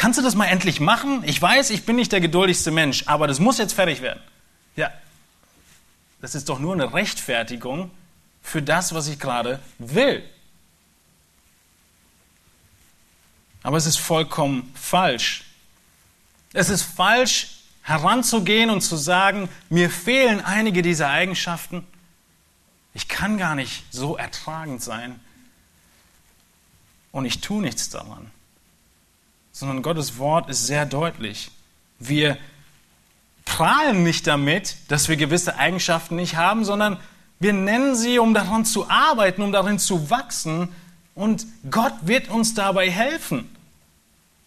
Kannst 0.00 0.18
du 0.18 0.22
das 0.22 0.34
mal 0.34 0.46
endlich 0.46 0.80
machen? 0.80 1.22
Ich 1.24 1.40
weiß, 1.40 1.68
ich 1.68 1.84
bin 1.84 1.96
nicht 1.96 2.10
der 2.10 2.22
geduldigste 2.22 2.70
Mensch, 2.70 3.04
aber 3.06 3.26
das 3.26 3.38
muss 3.38 3.58
jetzt 3.58 3.74
fertig 3.74 4.00
werden. 4.00 4.22
Ja, 4.74 4.90
das 6.22 6.34
ist 6.34 6.48
doch 6.48 6.58
nur 6.58 6.72
eine 6.72 6.94
Rechtfertigung 6.94 7.90
für 8.42 8.62
das, 8.62 8.94
was 8.94 9.08
ich 9.08 9.18
gerade 9.18 9.60
will. 9.78 10.24
Aber 13.62 13.76
es 13.76 13.84
ist 13.84 13.98
vollkommen 13.98 14.72
falsch. 14.74 15.44
Es 16.54 16.70
ist 16.70 16.82
falsch, 16.82 17.58
heranzugehen 17.82 18.70
und 18.70 18.80
zu 18.80 18.96
sagen, 18.96 19.50
mir 19.68 19.90
fehlen 19.90 20.40
einige 20.40 20.80
dieser 20.80 21.10
Eigenschaften 21.10 21.86
ich 22.94 23.08
kann 23.08 23.38
gar 23.38 23.54
nicht 23.54 23.84
so 23.90 24.16
ertragend 24.16 24.82
sein 24.82 25.20
und 27.12 27.24
ich 27.24 27.40
tue 27.40 27.60
nichts 27.60 27.88
daran. 27.90 28.30
Sondern 29.60 29.82
Gottes 29.82 30.16
Wort 30.16 30.48
ist 30.48 30.66
sehr 30.66 30.86
deutlich. 30.86 31.50
Wir 31.98 32.38
prahlen 33.44 34.02
nicht 34.02 34.26
damit, 34.26 34.76
dass 34.88 35.10
wir 35.10 35.16
gewisse 35.18 35.58
Eigenschaften 35.58 36.16
nicht 36.16 36.36
haben, 36.36 36.64
sondern 36.64 36.96
wir 37.40 37.52
nennen 37.52 37.94
sie, 37.94 38.18
um 38.18 38.32
daran 38.32 38.64
zu 38.64 38.88
arbeiten, 38.88 39.42
um 39.42 39.52
darin 39.52 39.78
zu 39.78 40.08
wachsen. 40.08 40.70
Und 41.14 41.44
Gott 41.70 41.92
wird 42.00 42.30
uns 42.30 42.54
dabei 42.54 42.90
helfen, 42.90 43.54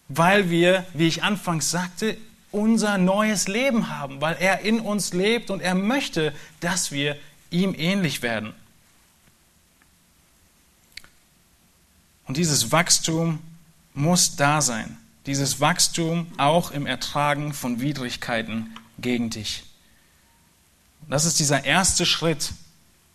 weil 0.08 0.50
wir, 0.50 0.84
wie 0.94 1.06
ich 1.06 1.22
anfangs 1.22 1.70
sagte, 1.70 2.16
unser 2.50 2.98
neues 2.98 3.46
Leben 3.46 3.90
haben, 3.90 4.20
weil 4.20 4.36
er 4.40 4.62
in 4.62 4.80
uns 4.80 5.12
lebt 5.12 5.48
und 5.48 5.60
er 5.60 5.76
möchte, 5.76 6.34
dass 6.58 6.90
wir 6.90 7.16
ihm 7.50 7.72
ähnlich 7.78 8.20
werden. 8.20 8.52
Und 12.26 12.36
dieses 12.36 12.72
Wachstum 12.72 13.38
muss 13.92 14.34
da 14.34 14.60
sein. 14.60 14.98
Dieses 15.26 15.60
Wachstum 15.60 16.26
auch 16.36 16.70
im 16.70 16.86
Ertragen 16.86 17.52
von 17.52 17.80
Widrigkeiten 17.80 18.76
gegen 18.98 19.30
dich. 19.30 19.64
Das 21.08 21.24
ist 21.24 21.38
dieser 21.38 21.64
erste 21.64 22.06
Schritt, 22.06 22.52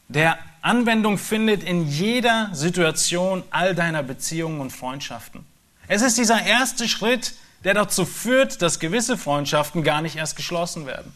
der 0.08 0.38
Anwendung 0.62 1.18
findet 1.18 1.64
in 1.64 1.88
jeder 1.88 2.50
Situation 2.54 3.44
all 3.52 3.76
deiner 3.76 4.04
Beziehungen 4.04 4.60
und 4.60 4.72
Freundschaften. 4.72 5.46
Es 5.88 6.02
ist 6.02 6.18
dieser 6.18 6.44
erste 6.44 6.88
Schritt, 6.88 7.34
der 7.64 7.74
dazu 7.74 8.06
führt, 8.06 8.62
dass 8.62 8.80
gewisse 8.80 9.18
Freundschaften 9.18 9.84
gar 9.84 10.02
nicht 10.02 10.16
erst 10.16 10.36
geschlossen 10.36 10.86
werden 10.86 11.14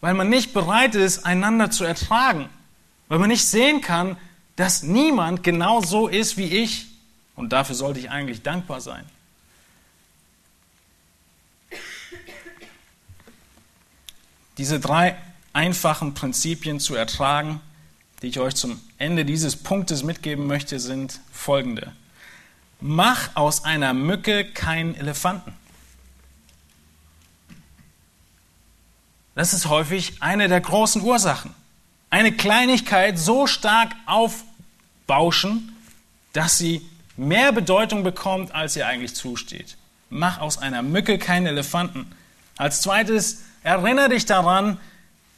weil 0.00 0.14
man 0.14 0.28
nicht 0.28 0.52
bereit 0.52 0.94
ist, 0.94 1.24
einander 1.24 1.70
zu 1.70 1.84
ertragen, 1.84 2.48
weil 3.08 3.18
man 3.18 3.28
nicht 3.28 3.44
sehen 3.44 3.80
kann, 3.80 4.16
dass 4.56 4.82
niemand 4.82 5.42
genau 5.42 5.80
so 5.80 6.08
ist 6.08 6.36
wie 6.36 6.44
ich 6.44 6.86
Und 7.34 7.52
dafür 7.52 7.74
sollte 7.74 8.00
ich 8.00 8.08
eigentlich 8.08 8.42
dankbar 8.42 8.80
sein. 8.80 9.04
Diese 14.58 14.80
drei 14.80 15.16
einfachen 15.52 16.14
Prinzipien 16.14 16.80
zu 16.80 16.94
ertragen, 16.94 17.60
die 18.22 18.28
ich 18.28 18.40
euch 18.40 18.54
zum 18.54 18.80
Ende 18.98 19.24
dieses 19.24 19.56
Punktes 19.56 20.02
mitgeben 20.02 20.46
möchte, 20.46 20.80
sind 20.80 21.20
folgende. 21.32 21.92
Mach 22.80 23.30
aus 23.34 23.64
einer 23.64 23.94
Mücke 23.94 24.44
keinen 24.44 24.94
Elefanten. 24.94 25.52
Das 29.34 29.52
ist 29.52 29.66
häufig 29.68 30.22
eine 30.22 30.48
der 30.48 30.60
großen 30.60 31.02
Ursachen. 31.02 31.54
Eine 32.08 32.32
Kleinigkeit 32.32 33.18
so 33.18 33.46
stark 33.46 33.94
aufbauschen, 34.06 35.76
dass 36.32 36.56
sie 36.56 36.88
mehr 37.16 37.52
Bedeutung 37.52 38.02
bekommt, 38.02 38.54
als 38.54 38.76
ihr 38.76 38.86
eigentlich 38.86 39.14
zusteht. 39.14 39.76
Mach 40.08 40.40
aus 40.40 40.58
einer 40.58 40.82
Mücke 40.82 41.18
keinen 41.18 41.46
Elefanten. 41.46 42.10
Als 42.56 42.80
zweites, 42.80 43.42
erinnere 43.66 44.10
dich 44.10 44.26
daran, 44.26 44.78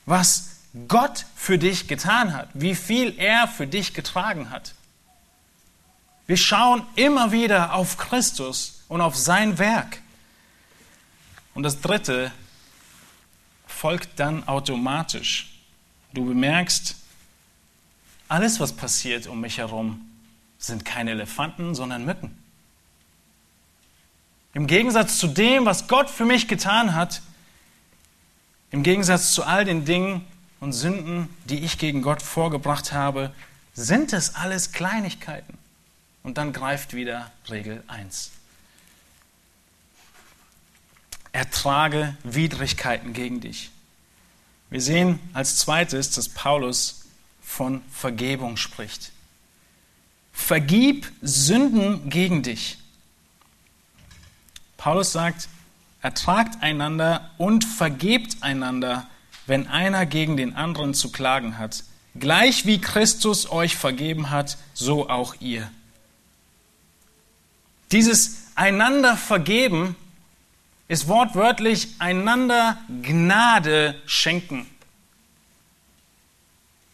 was 0.05 0.59
Gott 0.87 1.25
für 1.35 1.57
dich 1.59 1.89
getan 1.89 2.35
hat, 2.35 2.51
wie 2.53 2.75
viel 2.75 3.19
er 3.19 3.49
für 3.49 3.67
dich 3.67 3.95
getragen 3.95 4.51
hat. 4.51 4.75
Wir 6.27 6.37
schauen 6.37 6.83
immer 6.95 7.33
wieder 7.33 7.73
auf 7.73 7.97
Christus 7.97 8.85
und 8.89 9.01
auf 9.01 9.17
sein 9.17 9.59
Werk. 9.59 10.03
Und 11.55 11.63
das 11.63 11.81
Dritte 11.81 12.31
folgt 13.67 14.21
dann 14.21 14.47
automatisch. 14.47 15.63
Du 16.13 16.27
bemerkst, 16.27 16.97
alles, 18.29 18.61
was 18.61 18.75
passiert 18.75 19.27
um 19.27 19.41
mich 19.41 19.57
herum, 19.57 20.07
sind 20.59 20.85
keine 20.85 21.13
Elefanten, 21.13 21.75
sondern 21.75 22.05
Mücken. 22.05 22.37
Im 24.53 24.67
Gegensatz 24.67 25.19
zu 25.19 25.29
dem, 25.29 25.65
was 25.65 25.89
Gott 25.89 26.11
für 26.11 26.27
mich 26.27 26.47
getan 26.47 26.95
hat, 26.95 27.23
im 28.71 28.83
Gegensatz 28.83 29.33
zu 29.33 29.45
all 29.45 29.65
den 29.65 29.85
Dingen 29.85 30.25
und 30.61 30.73
Sünden, 30.73 31.29
die 31.45 31.65
ich 31.65 31.79
gegen 31.79 32.03
Gott 32.03 32.23
vorgebracht 32.23 32.93
habe, 32.93 33.33
sind 33.75 34.13
es 34.13 34.35
alles 34.35 34.73
Kleinigkeiten. 34.73 35.57
Und 36.23 36.37
dann 36.37 36.53
greift 36.53 36.95
wieder 36.95 37.31
Regel 37.49 37.83
1. 37.87 38.33
Ertrage 41.33 42.17
Widrigkeiten 42.25 43.13
gegen 43.13 43.41
dich. 43.41 43.71
Wir 44.71 44.81
sehen 44.81 45.21
als 45.33 45.59
zweites, 45.59 46.11
dass 46.11 46.29
Paulus 46.29 47.07
von 47.41 47.83
Vergebung 47.91 48.57
spricht. 48.57 49.13
Vergib 50.33 51.11
Sünden 51.23 52.11
gegen 52.11 52.43
dich. 52.43 52.79
Paulus 54.77 55.13
sagt, 55.13 55.49
ertragt 56.03 56.63
einander 56.63 57.31
und 57.39 57.65
vergebt 57.65 58.39
einander, 58.43 59.07
wenn 59.47 59.67
einer 59.67 60.07
gegen 60.07 60.37
den 60.37 60.55
anderen 60.55 60.95
zu 60.95 61.11
klagen 61.11 61.59
hat. 61.59 61.85
Gleich 62.19 62.67
wie 62.67 62.81
Christus 62.81 63.51
euch 63.51 63.77
vergeben 63.77 64.31
hat, 64.31 64.59
so 64.75 65.09
auch 65.09 65.35
ihr. 65.41 65.71
Dieses 67.93 68.49
einander 68.55 69.17
vergeben 69.17 69.97
ist 70.89 71.09
wortwörtlich 71.09 71.97
einander 71.99 72.79
Gnade 73.03 74.01
schenken. 74.07 74.67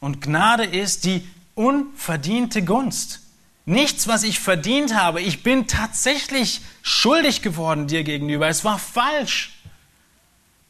Und 0.01 0.21
Gnade 0.21 0.65
ist 0.65 1.05
die 1.05 1.27
unverdiente 1.55 2.65
Gunst. 2.65 3.21
Nichts, 3.67 4.07
was 4.09 4.23
ich 4.23 4.41
verdient 4.41 4.95
habe. 4.95 5.23
Ich 5.23 5.43
bin 5.43 5.67
tatsächlich 5.67 6.61
schuldig 6.83 7.41
geworden 7.41 7.87
dir 7.87 8.05
gegenüber. 8.05 8.49
Es 8.49 8.65
war 8.65 8.79
falsch. 8.79 9.53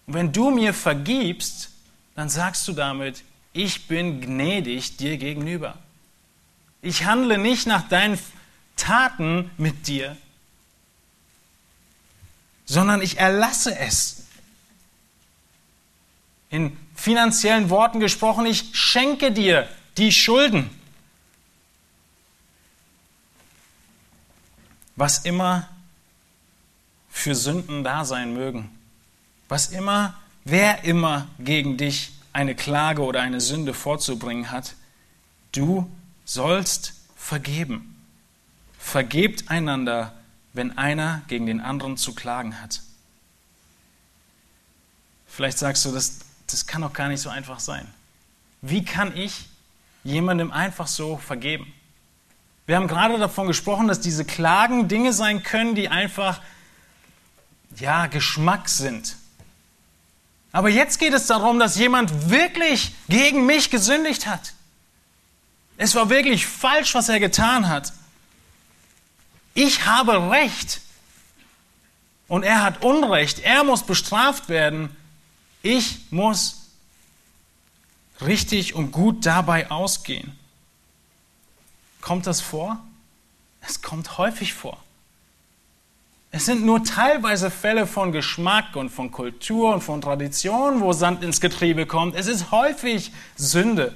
Und 0.06 0.14
wenn 0.14 0.32
du 0.32 0.50
mir 0.50 0.72
vergibst, 0.74 1.70
dann 2.14 2.28
sagst 2.28 2.68
du 2.68 2.72
damit, 2.72 3.24
ich 3.52 3.88
bin 3.88 4.20
gnädig 4.20 4.96
dir 4.96 5.16
gegenüber. 5.16 5.76
Ich 6.82 7.04
handle 7.04 7.38
nicht 7.38 7.66
nach 7.66 7.88
deinen 7.88 8.18
Taten 8.76 9.50
mit 9.56 9.86
dir, 9.86 10.16
sondern 12.66 13.02
ich 13.02 13.18
erlasse 13.18 13.76
es. 13.78 14.26
In 16.50 16.76
finanziellen 16.94 17.70
Worten 17.70 18.00
gesprochen, 18.00 18.46
ich 18.46 18.70
schenke 18.72 19.32
dir 19.32 19.68
die 19.96 20.12
Schulden. 20.12 20.70
Was 24.96 25.18
immer 25.20 25.68
für 27.10 27.34
Sünden 27.34 27.84
da 27.84 28.04
sein 28.04 28.34
mögen, 28.34 28.70
was 29.48 29.68
immer, 29.68 30.14
wer 30.44 30.84
immer 30.84 31.28
gegen 31.38 31.76
dich 31.76 32.12
eine 32.32 32.54
Klage 32.54 33.02
oder 33.02 33.20
eine 33.20 33.40
Sünde 33.40 33.72
vorzubringen 33.72 34.50
hat, 34.50 34.74
du 35.52 35.90
sollst 36.24 36.94
vergeben. 37.16 37.96
Vergebt 38.78 39.50
einander, 39.50 40.14
wenn 40.52 40.76
einer 40.76 41.22
gegen 41.28 41.46
den 41.46 41.60
anderen 41.60 41.96
zu 41.96 42.14
klagen 42.14 42.60
hat. 42.60 42.82
Vielleicht 45.26 45.58
sagst 45.58 45.84
du, 45.84 45.92
das, 45.92 46.20
das 46.46 46.66
kann 46.66 46.82
doch 46.82 46.92
gar 46.92 47.08
nicht 47.08 47.20
so 47.20 47.28
einfach 47.28 47.60
sein. 47.60 47.86
Wie 48.60 48.84
kann 48.84 49.16
ich 49.16 49.46
jemandem 50.04 50.52
einfach 50.52 50.86
so 50.86 51.16
vergeben? 51.16 51.72
Wir 52.66 52.76
haben 52.76 52.88
gerade 52.88 53.18
davon 53.18 53.46
gesprochen, 53.46 53.88
dass 53.88 54.00
diese 54.00 54.24
Klagen 54.24 54.88
Dinge 54.88 55.12
sein 55.12 55.42
können, 55.42 55.74
die 55.74 55.88
einfach, 55.88 56.40
ja, 57.76 58.06
Geschmack 58.06 58.68
sind. 58.68 59.16
Aber 60.52 60.70
jetzt 60.70 60.98
geht 60.98 61.12
es 61.12 61.26
darum, 61.26 61.58
dass 61.58 61.76
jemand 61.76 62.30
wirklich 62.30 62.94
gegen 63.08 63.44
mich 63.44 63.70
gesündigt 63.70 64.26
hat. 64.26 64.54
Es 65.76 65.94
war 65.94 66.08
wirklich 66.08 66.46
falsch, 66.46 66.94
was 66.94 67.08
er 67.08 67.20
getan 67.20 67.68
hat. 67.68 67.92
Ich 69.52 69.84
habe 69.84 70.30
Recht 70.30 70.80
und 72.28 72.44
er 72.44 72.62
hat 72.62 72.82
Unrecht. 72.82 73.40
Er 73.40 73.64
muss 73.64 73.82
bestraft 73.82 74.48
werden. 74.48 74.94
Ich 75.62 76.10
muss 76.10 76.70
richtig 78.20 78.74
und 78.74 78.92
gut 78.92 79.26
dabei 79.26 79.70
ausgehen. 79.70 80.38
Kommt 82.04 82.26
das 82.26 82.42
vor? 82.42 82.78
Es 83.62 83.80
kommt 83.80 84.18
häufig 84.18 84.52
vor. 84.52 84.76
Es 86.32 86.44
sind 86.44 86.62
nur 86.62 86.84
teilweise 86.84 87.50
Fälle 87.50 87.86
von 87.86 88.12
Geschmack 88.12 88.76
und 88.76 88.90
von 88.90 89.10
Kultur 89.10 89.72
und 89.72 89.80
von 89.80 90.02
Tradition, 90.02 90.82
wo 90.82 90.92
Sand 90.92 91.24
ins 91.24 91.40
Getriebe 91.40 91.86
kommt. 91.86 92.14
Es 92.14 92.26
ist 92.26 92.50
häufig 92.50 93.10
Sünde. 93.36 93.94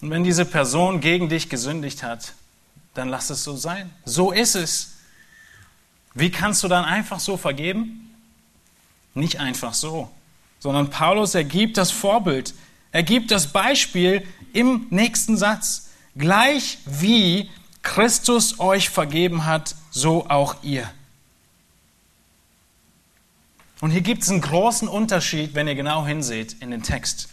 Und 0.00 0.08
wenn 0.08 0.24
diese 0.24 0.46
Person 0.46 1.02
gegen 1.02 1.28
dich 1.28 1.50
gesündigt 1.50 2.02
hat, 2.02 2.32
dann 2.94 3.10
lass 3.10 3.28
es 3.28 3.44
so 3.44 3.54
sein. 3.54 3.90
So 4.06 4.32
ist 4.32 4.54
es. 4.54 4.94
Wie 6.14 6.30
kannst 6.30 6.62
du 6.62 6.68
dann 6.68 6.86
einfach 6.86 7.20
so 7.20 7.36
vergeben? 7.36 8.16
Nicht 9.12 9.40
einfach 9.40 9.74
so, 9.74 10.10
sondern 10.58 10.88
Paulus 10.88 11.34
ergibt 11.34 11.76
das 11.76 11.90
Vorbild, 11.90 12.54
er 12.92 13.02
gibt 13.02 13.30
das 13.30 13.52
Beispiel 13.52 14.26
im 14.54 14.86
nächsten 14.88 15.36
Satz. 15.36 15.83
Gleich 16.16 16.78
wie 16.86 17.50
Christus 17.82 18.60
euch 18.60 18.88
vergeben 18.90 19.44
hat, 19.44 19.74
so 19.90 20.28
auch 20.28 20.56
ihr. 20.62 20.90
Und 23.80 23.90
hier 23.90 24.00
gibt 24.00 24.22
es 24.22 24.30
einen 24.30 24.40
großen 24.40 24.88
Unterschied, 24.88 25.54
wenn 25.54 25.68
ihr 25.68 25.74
genau 25.74 26.06
hinseht 26.06 26.56
in 26.60 26.70
den 26.70 26.82
Text. 26.82 27.28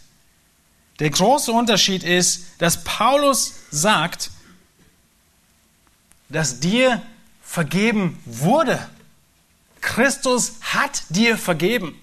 Der 0.99 1.09
große 1.09 1.51
Unterschied 1.51 2.03
ist, 2.03 2.45
dass 2.59 2.83
Paulus 2.83 3.53
sagt, 3.71 4.31
dass 6.29 6.59
dir 6.59 7.01
vergeben 7.41 8.19
wurde. 8.25 8.79
Christus 9.81 10.53
hat 10.61 11.03
dir 11.09 11.37
vergeben. 11.37 11.97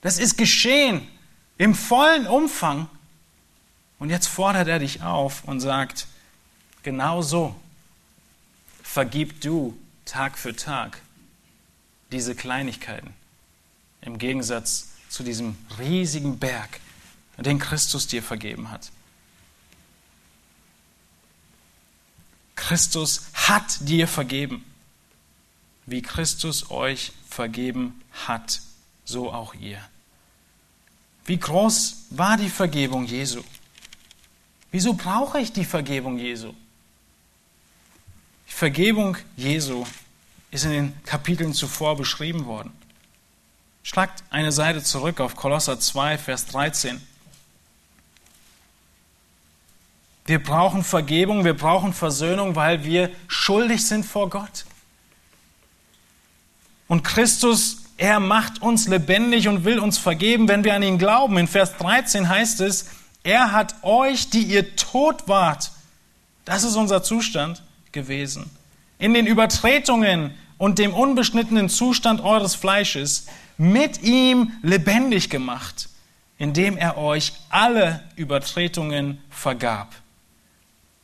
Das 0.00 0.18
ist 0.18 0.38
geschehen 0.38 1.06
im 1.58 1.74
vollen 1.74 2.26
Umfang. 2.26 2.88
Und 3.98 4.10
jetzt 4.10 4.26
fordert 4.26 4.68
er 4.68 4.78
dich 4.78 5.02
auf 5.02 5.44
und 5.44 5.60
sagt, 5.60 6.06
genau 6.82 7.22
so 7.22 7.54
vergib 8.82 9.40
du 9.40 9.76
Tag 10.04 10.38
für 10.38 10.54
Tag 10.54 11.00
diese 12.12 12.34
Kleinigkeiten 12.34 13.12
im 14.00 14.18
Gegensatz 14.18 14.90
zu 15.08 15.22
diesem 15.22 15.56
riesigen 15.78 16.38
Berg, 16.38 16.80
den 17.38 17.58
Christus 17.58 18.06
dir 18.06 18.22
vergeben 18.22 18.70
hat. 18.70 18.90
Christus 22.54 23.26
hat 23.34 23.78
dir 23.80 24.08
vergeben. 24.08 24.64
Wie 25.84 26.02
Christus 26.02 26.70
euch 26.70 27.12
vergeben 27.28 28.00
hat, 28.26 28.60
so 29.04 29.32
auch 29.32 29.54
ihr. 29.54 29.80
Wie 31.26 31.38
groß 31.38 32.06
war 32.10 32.36
die 32.36 32.48
Vergebung 32.48 33.04
Jesu? 33.04 33.42
Wieso 34.70 34.94
brauche 34.94 35.40
ich 35.40 35.52
die 35.52 35.64
Vergebung 35.64 36.18
Jesu? 36.18 36.52
Die 38.48 38.52
Vergebung 38.52 39.16
Jesu 39.36 39.84
ist 40.50 40.64
in 40.64 40.70
den 40.70 41.04
Kapiteln 41.04 41.52
zuvor 41.52 41.96
beschrieben 41.96 42.46
worden. 42.46 42.72
Schlagt 43.82 44.24
eine 44.30 44.52
Seite 44.52 44.82
zurück 44.82 45.20
auf 45.20 45.36
Kolosser 45.36 45.78
2, 45.78 46.18
Vers 46.18 46.46
13. 46.46 47.00
Wir 50.26 50.42
brauchen 50.42 50.82
Vergebung, 50.82 51.44
wir 51.44 51.54
brauchen 51.54 51.92
Versöhnung, 51.92 52.56
weil 52.56 52.84
wir 52.84 53.10
schuldig 53.28 53.86
sind 53.86 54.04
vor 54.04 54.28
Gott. 54.28 54.64
Und 56.88 57.04
Christus, 57.04 57.84
er 57.96 58.18
macht 58.18 58.60
uns 58.60 58.88
lebendig 58.88 59.48
und 59.48 59.64
will 59.64 59.78
uns 59.78 59.98
vergeben, 59.98 60.48
wenn 60.48 60.64
wir 60.64 60.74
an 60.74 60.82
ihn 60.82 60.98
glauben. 60.98 61.38
In 61.38 61.46
Vers 61.46 61.76
13 61.78 62.28
heißt 62.28 62.60
es, 62.60 62.86
er 63.26 63.50
hat 63.50 63.82
euch, 63.82 64.30
die 64.30 64.44
ihr 64.44 64.76
tot 64.76 65.26
wart, 65.26 65.72
das 66.44 66.62
ist 66.62 66.76
unser 66.76 67.02
Zustand 67.02 67.62
gewesen, 67.90 68.48
in 68.98 69.14
den 69.14 69.26
Übertretungen 69.26 70.32
und 70.58 70.78
dem 70.78 70.94
unbeschnittenen 70.94 71.68
Zustand 71.68 72.20
eures 72.20 72.54
Fleisches, 72.54 73.26
mit 73.58 74.02
ihm 74.02 74.52
lebendig 74.62 75.28
gemacht, 75.28 75.88
indem 76.38 76.76
er 76.76 76.98
euch 76.98 77.32
alle 77.48 78.04
Übertretungen 78.14 79.18
vergab. 79.28 79.94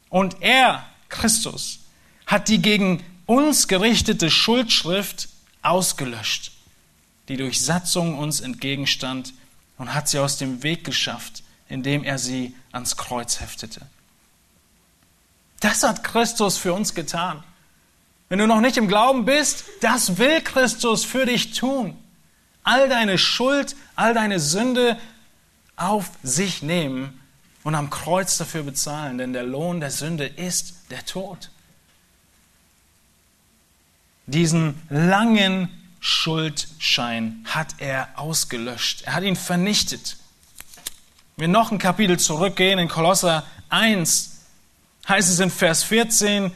Und 0.08 0.36
er, 0.40 0.84
Christus, 1.08 1.80
hat 2.26 2.48
die 2.48 2.62
gegen 2.62 3.02
uns 3.26 3.66
gerichtete 3.66 4.30
Schuldschrift 4.30 5.28
ausgelöscht, 5.62 6.52
die 7.28 7.36
durch 7.36 7.62
Satzung 7.62 8.16
uns 8.16 8.40
entgegenstand 8.40 9.34
und 9.76 9.92
hat 9.92 10.08
sie 10.08 10.20
aus 10.20 10.36
dem 10.36 10.62
Weg 10.62 10.84
geschafft, 10.84 11.42
indem 11.72 12.04
er 12.04 12.18
sie 12.18 12.54
ans 12.70 12.96
Kreuz 12.96 13.40
heftete. 13.40 13.80
Das 15.60 15.82
hat 15.82 16.04
Christus 16.04 16.56
für 16.58 16.72
uns 16.72 16.94
getan. 16.94 17.42
Wenn 18.28 18.38
du 18.38 18.46
noch 18.46 18.60
nicht 18.60 18.76
im 18.76 18.88
Glauben 18.88 19.24
bist, 19.24 19.64
das 19.80 20.18
will 20.18 20.40
Christus 20.40 21.04
für 21.04 21.26
dich 21.26 21.52
tun 21.52 21.96
all 22.64 22.88
deine 22.88 23.18
Schuld, 23.18 23.76
all 23.96 24.14
deine 24.14 24.40
Sünde 24.40 24.98
auf 25.76 26.10
sich 26.22 26.62
nehmen 26.62 27.20
und 27.64 27.74
am 27.74 27.90
Kreuz 27.90 28.38
dafür 28.38 28.62
bezahlen, 28.62 29.18
denn 29.18 29.32
der 29.32 29.44
Lohn 29.44 29.80
der 29.80 29.90
Sünde 29.90 30.26
ist 30.26 30.74
der 30.90 31.04
Tod. 31.04 31.50
Diesen 34.26 34.80
langen 34.88 35.68
Schuldschein 36.00 37.44
hat 37.48 37.74
er 37.78 38.08
ausgelöscht. 38.16 39.02
Er 39.02 39.14
hat 39.14 39.24
ihn 39.24 39.36
vernichtet. 39.36 40.16
Wir 41.42 41.48
noch 41.48 41.72
ein 41.72 41.78
Kapitel 41.78 42.20
zurückgehen, 42.20 42.78
in 42.78 42.86
Kolosser 42.86 43.44
1, 43.68 44.42
heißt 45.08 45.28
es 45.28 45.40
in 45.40 45.50
Vers 45.50 45.82
14, 45.82 46.52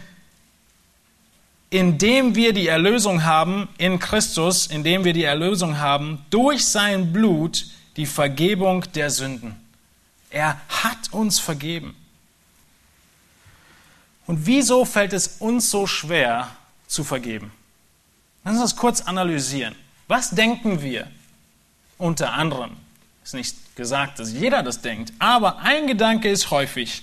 indem 1.71 2.37
wir 2.37 2.53
die 2.53 2.69
Erlösung 2.69 3.25
haben 3.25 3.69
in 3.79 3.99
Christus, 3.99 4.69
indem 4.69 5.05
wir 5.05 5.13
die 5.13 5.25
Erlösung 5.25 5.79
haben 5.79 6.25
durch 6.31 6.65
sein 6.65 7.13
Blut, 7.13 7.67
die 7.97 8.07
Vergebung 8.07 8.85
der 8.95 9.11
Sünden. 9.11 9.57
Er 10.31 10.61
hat 10.69 11.13
uns 11.13 11.41
vergeben. 11.41 11.97
Und 14.29 14.47
wieso 14.47 14.85
fällt 14.85 15.13
es 15.13 15.39
uns 15.41 15.69
so 15.69 15.89
schwer 15.89 16.49
zu 16.87 17.03
vergeben? 17.03 17.51
Lass 18.45 18.55
uns 18.55 18.63
das 18.63 18.77
kurz 18.77 19.01
analysieren. 19.01 19.75
Was 20.07 20.31
denken 20.31 20.81
wir? 20.81 21.11
Unter 21.99 22.35
anderem. 22.35 22.86
Ist 23.27 23.35
nicht 23.35 23.75
gesagt, 23.75 24.21
dass 24.21 24.31
jeder 24.31 24.63
das 24.63 24.83
denkt, 24.83 25.13
aber 25.19 25.59
ein 25.59 25.89
Gedanke 25.89 26.31
ist 26.31 26.53
häufig. 26.53 27.03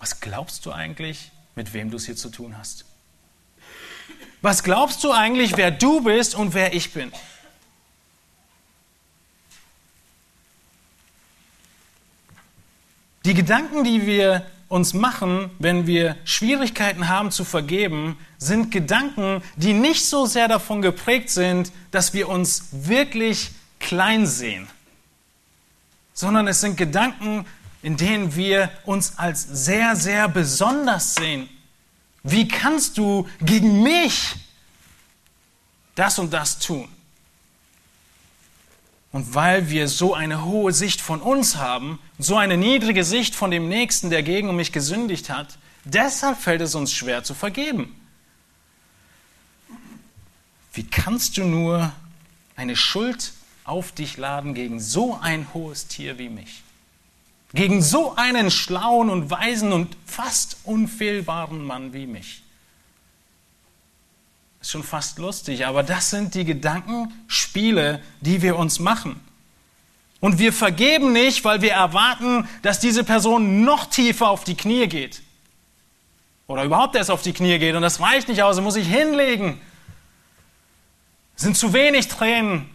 Was 0.00 0.18
glaubst 0.18 0.66
du 0.66 0.72
eigentlich, 0.72 1.30
mit 1.54 1.72
wem 1.72 1.88
du 1.88 1.96
es 1.96 2.06
hier 2.06 2.16
zu 2.16 2.28
tun 2.28 2.58
hast. 2.58 2.84
Was 4.42 4.64
glaubst 4.64 5.04
du 5.04 5.12
eigentlich, 5.12 5.56
wer 5.56 5.70
du 5.70 6.00
bist 6.00 6.34
und 6.34 6.54
wer 6.54 6.74
ich 6.74 6.92
bin? 6.92 7.12
Die 13.24 13.34
Gedanken, 13.34 13.84
die 13.84 14.06
wir 14.06 14.44
uns 14.68 14.94
machen, 14.94 15.50
wenn 15.58 15.86
wir 15.86 16.16
Schwierigkeiten 16.24 17.08
haben 17.08 17.30
zu 17.30 17.44
vergeben, 17.44 18.18
sind 18.38 18.70
Gedanken, 18.70 19.42
die 19.56 19.72
nicht 19.72 20.04
so 20.06 20.26
sehr 20.26 20.48
davon 20.48 20.82
geprägt 20.82 21.30
sind, 21.30 21.72
dass 21.90 22.14
wir 22.14 22.28
uns 22.28 22.68
wirklich 22.72 23.50
klein 23.78 24.26
sehen, 24.26 24.66
sondern 26.12 26.48
es 26.48 26.60
sind 26.60 26.76
Gedanken, 26.76 27.46
in 27.82 27.96
denen 27.96 28.34
wir 28.34 28.70
uns 28.84 29.18
als 29.18 29.42
sehr, 29.42 29.94
sehr 29.94 30.28
besonders 30.28 31.14
sehen. 31.14 31.48
Wie 32.24 32.48
kannst 32.48 32.98
du 32.98 33.28
gegen 33.40 33.82
mich 33.84 34.34
das 35.94 36.18
und 36.18 36.32
das 36.32 36.58
tun? 36.58 36.88
Und 39.16 39.34
weil 39.34 39.70
wir 39.70 39.88
so 39.88 40.12
eine 40.12 40.44
hohe 40.44 40.74
Sicht 40.74 41.00
von 41.00 41.22
uns 41.22 41.56
haben, 41.56 41.98
so 42.18 42.36
eine 42.36 42.58
niedrige 42.58 43.02
Sicht 43.02 43.34
von 43.34 43.50
dem 43.50 43.66
Nächsten, 43.66 44.10
der 44.10 44.22
gegen 44.22 44.54
mich 44.54 44.72
gesündigt 44.72 45.30
hat, 45.30 45.56
deshalb 45.86 46.38
fällt 46.38 46.60
es 46.60 46.74
uns 46.74 46.92
schwer 46.92 47.24
zu 47.24 47.32
vergeben. 47.32 47.98
Wie 50.74 50.82
kannst 50.82 51.38
du 51.38 51.44
nur 51.44 51.94
eine 52.56 52.76
Schuld 52.76 53.32
auf 53.64 53.90
dich 53.92 54.18
laden 54.18 54.52
gegen 54.52 54.80
so 54.80 55.18
ein 55.18 55.46
hohes 55.54 55.86
Tier 55.86 56.18
wie 56.18 56.28
mich? 56.28 56.62
Gegen 57.54 57.80
so 57.80 58.16
einen 58.16 58.50
schlauen 58.50 59.08
und 59.08 59.30
weisen 59.30 59.72
und 59.72 59.96
fast 60.04 60.58
unfehlbaren 60.64 61.64
Mann 61.64 61.94
wie 61.94 62.06
mich. 62.06 62.42
Ist 64.66 64.72
schon 64.72 64.82
fast 64.82 65.20
lustig, 65.20 65.64
aber 65.64 65.84
das 65.84 66.10
sind 66.10 66.34
die 66.34 66.44
Gedankenspiele, 66.44 68.02
die 68.20 68.42
wir 68.42 68.56
uns 68.56 68.80
machen. 68.80 69.20
Und 70.18 70.40
wir 70.40 70.52
vergeben 70.52 71.12
nicht, 71.12 71.44
weil 71.44 71.62
wir 71.62 71.70
erwarten, 71.70 72.48
dass 72.62 72.80
diese 72.80 73.04
Person 73.04 73.62
noch 73.62 73.86
tiefer 73.86 74.28
auf 74.28 74.42
die 74.42 74.56
Knie 74.56 74.88
geht. 74.88 75.22
Oder 76.48 76.64
überhaupt 76.64 76.96
erst 76.96 77.12
auf 77.12 77.22
die 77.22 77.32
Knie 77.32 77.60
geht. 77.60 77.76
Und 77.76 77.82
das 77.82 78.00
reicht 78.00 78.26
nicht 78.26 78.42
aus, 78.42 78.60
muss 78.60 78.74
ich 78.74 78.88
hinlegen. 78.88 79.60
Es 81.36 81.44
sind 81.44 81.56
zu 81.56 81.72
wenig 81.72 82.08
Tränen. 82.08 82.68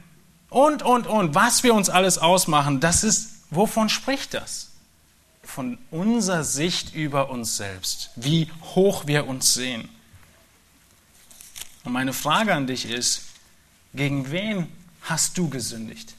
Und, 0.49 0.83
und, 0.83 1.07
und. 1.07 1.35
Was 1.35 1.61
wir 1.63 1.73
uns 1.73 1.89
alles 1.89 2.17
ausmachen, 2.17 2.79
das 2.79 3.03
ist 3.03 3.31
Wovon 3.49 3.89
spricht 3.89 4.33
das? 4.33 4.69
Von 5.43 5.77
unserer 5.91 6.45
Sicht 6.45 6.95
über 6.95 7.29
uns 7.29 7.57
selbst, 7.57 8.11
wie 8.15 8.49
hoch 8.75 9.07
wir 9.07 9.27
uns 9.27 9.53
sehen. 9.53 9.89
Und 11.83 11.93
meine 11.93 12.13
Frage 12.13 12.53
an 12.53 12.67
dich 12.67 12.85
ist, 12.85 13.23
gegen 13.93 14.31
wen 14.31 14.67
hast 15.01 15.37
du 15.37 15.49
gesündigt? 15.49 16.13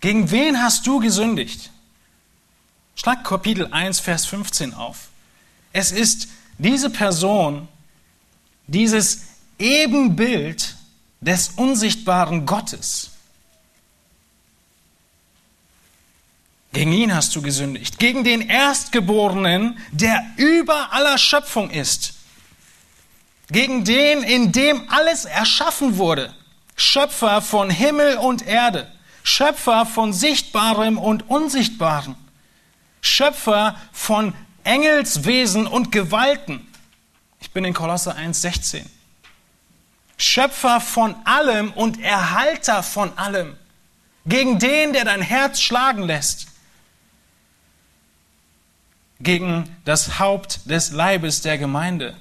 Gegen 0.00 0.30
wen 0.30 0.62
hast 0.62 0.86
du 0.86 1.00
gesündigt? 1.00 1.70
Schlag 2.94 3.24
Kapitel 3.24 3.72
1, 3.72 4.00
Vers 4.00 4.26
15 4.26 4.72
auf. 4.74 5.08
Es 5.72 5.90
ist 5.90 6.28
diese 6.58 6.90
Person, 6.90 7.68
dieses 8.66 9.22
Ebenbild 9.58 10.76
des 11.20 11.50
unsichtbaren 11.50 12.46
Gottes. 12.46 13.10
Gegen 16.72 16.92
ihn 16.92 17.14
hast 17.14 17.34
du 17.34 17.42
gesündigt. 17.42 17.98
Gegen 17.98 18.22
den 18.22 18.42
Erstgeborenen, 18.42 19.78
der 19.92 20.22
über 20.36 20.92
aller 20.92 21.16
Schöpfung 21.16 21.70
ist. 21.70 22.15
Gegen 23.48 23.84
den, 23.84 24.22
in 24.22 24.52
dem 24.52 24.82
alles 24.90 25.24
erschaffen 25.24 25.98
wurde. 25.98 26.34
Schöpfer 26.76 27.40
von 27.40 27.70
Himmel 27.70 28.16
und 28.16 28.46
Erde. 28.46 28.90
Schöpfer 29.22 29.86
von 29.86 30.12
Sichtbarem 30.12 30.98
und 30.98 31.28
Unsichtbarem. 31.28 32.16
Schöpfer 33.00 33.76
von 33.92 34.34
Engelswesen 34.64 35.66
und 35.66 35.92
Gewalten. 35.92 36.66
Ich 37.40 37.52
bin 37.52 37.64
in 37.64 37.74
Kolosser 37.74 38.16
1,16. 38.16 38.82
Schöpfer 40.18 40.80
von 40.80 41.14
allem 41.24 41.72
und 41.72 42.00
Erhalter 42.00 42.82
von 42.82 43.16
allem. 43.16 43.56
Gegen 44.26 44.58
den, 44.58 44.92
der 44.92 45.04
dein 45.04 45.22
Herz 45.22 45.60
schlagen 45.60 46.02
lässt 46.02 46.48
gegen 49.20 49.76
das 49.84 50.18
Haupt 50.18 50.68
des 50.70 50.90
Leibes 50.90 51.42
der 51.42 51.58
Gemeinde, 51.58 52.14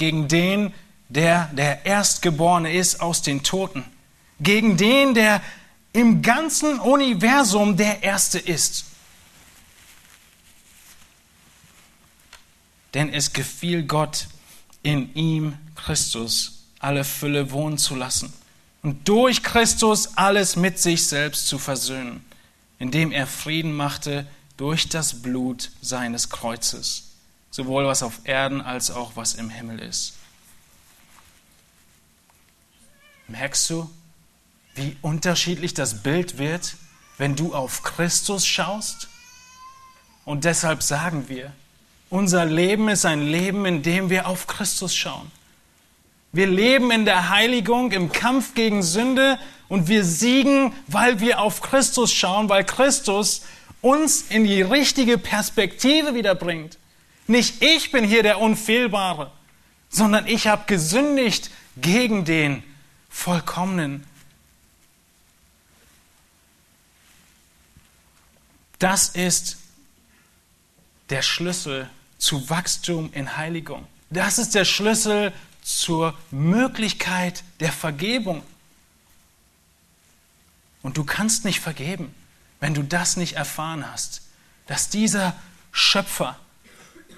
gegen 0.00 0.28
den, 0.28 0.72
der 1.10 1.50
der 1.52 1.84
Erstgeborene 1.84 2.72
ist 2.72 3.02
aus 3.02 3.20
den 3.20 3.42
Toten, 3.42 3.84
gegen 4.40 4.78
den, 4.78 5.12
der 5.12 5.42
im 5.92 6.22
ganzen 6.22 6.80
Universum 6.80 7.76
der 7.76 8.02
Erste 8.02 8.38
ist. 8.38 8.86
Denn 12.94 13.12
es 13.12 13.32
gefiel 13.32 13.84
Gott, 13.84 14.26
in 14.82 15.14
ihm, 15.14 15.58
Christus, 15.76 16.64
alle 16.78 17.04
Fülle 17.04 17.50
wohnen 17.50 17.76
zu 17.76 17.94
lassen 17.94 18.32
und 18.82 19.06
durch 19.06 19.42
Christus 19.42 20.16
alles 20.16 20.56
mit 20.56 20.78
sich 20.78 21.06
selbst 21.06 21.46
zu 21.46 21.58
versöhnen, 21.58 22.24
indem 22.78 23.12
er 23.12 23.26
Frieden 23.26 23.76
machte 23.76 24.26
durch 24.56 24.88
das 24.88 25.20
Blut 25.20 25.70
seines 25.82 26.30
Kreuzes, 26.30 27.09
sowohl 27.50 27.86
was 27.86 28.02
auf 28.02 28.20
Erden 28.24 28.60
als 28.60 28.90
auch 28.90 29.12
was 29.16 29.34
im 29.34 29.50
Himmel 29.50 29.80
ist. 29.80 30.14
Merkst 33.28 33.70
du, 33.70 33.90
wie 34.74 34.96
unterschiedlich 35.02 35.74
das 35.74 36.02
Bild 36.02 36.38
wird, 36.38 36.76
wenn 37.18 37.36
du 37.36 37.54
auf 37.54 37.82
Christus 37.82 38.46
schaust? 38.46 39.08
Und 40.24 40.44
deshalb 40.44 40.82
sagen 40.82 41.28
wir, 41.28 41.52
unser 42.08 42.44
Leben 42.44 42.88
ist 42.88 43.04
ein 43.04 43.22
Leben, 43.22 43.66
in 43.66 43.82
dem 43.82 44.10
wir 44.10 44.26
auf 44.26 44.46
Christus 44.46 44.94
schauen. 44.94 45.30
Wir 46.32 46.46
leben 46.46 46.90
in 46.90 47.04
der 47.04 47.30
Heiligung, 47.30 47.90
im 47.92 48.12
Kampf 48.12 48.54
gegen 48.54 48.82
Sünde 48.82 49.38
und 49.68 49.88
wir 49.88 50.04
siegen, 50.04 50.72
weil 50.86 51.20
wir 51.20 51.40
auf 51.40 51.60
Christus 51.60 52.12
schauen, 52.12 52.48
weil 52.48 52.64
Christus 52.64 53.42
uns 53.80 54.22
in 54.22 54.44
die 54.44 54.62
richtige 54.62 55.18
Perspektive 55.18 56.14
wiederbringt. 56.14 56.78
Nicht 57.30 57.62
ich 57.62 57.92
bin 57.92 58.04
hier 58.04 58.24
der 58.24 58.40
Unfehlbare, 58.40 59.30
sondern 59.88 60.26
ich 60.26 60.48
habe 60.48 60.64
gesündigt 60.66 61.52
gegen 61.76 62.24
den 62.24 62.64
Vollkommenen. 63.08 64.04
Das 68.80 69.10
ist 69.10 69.58
der 71.10 71.22
Schlüssel 71.22 71.88
zu 72.18 72.50
Wachstum 72.50 73.12
in 73.12 73.36
Heiligung. 73.36 73.86
Das 74.10 74.40
ist 74.40 74.56
der 74.56 74.64
Schlüssel 74.64 75.32
zur 75.62 76.18
Möglichkeit 76.32 77.44
der 77.60 77.70
Vergebung. 77.70 78.42
Und 80.82 80.96
du 80.96 81.04
kannst 81.04 81.44
nicht 81.44 81.60
vergeben, 81.60 82.12
wenn 82.58 82.74
du 82.74 82.82
das 82.82 83.16
nicht 83.16 83.34
erfahren 83.34 83.88
hast, 83.88 84.22
dass 84.66 84.88
dieser 84.88 85.36
Schöpfer, 85.70 86.36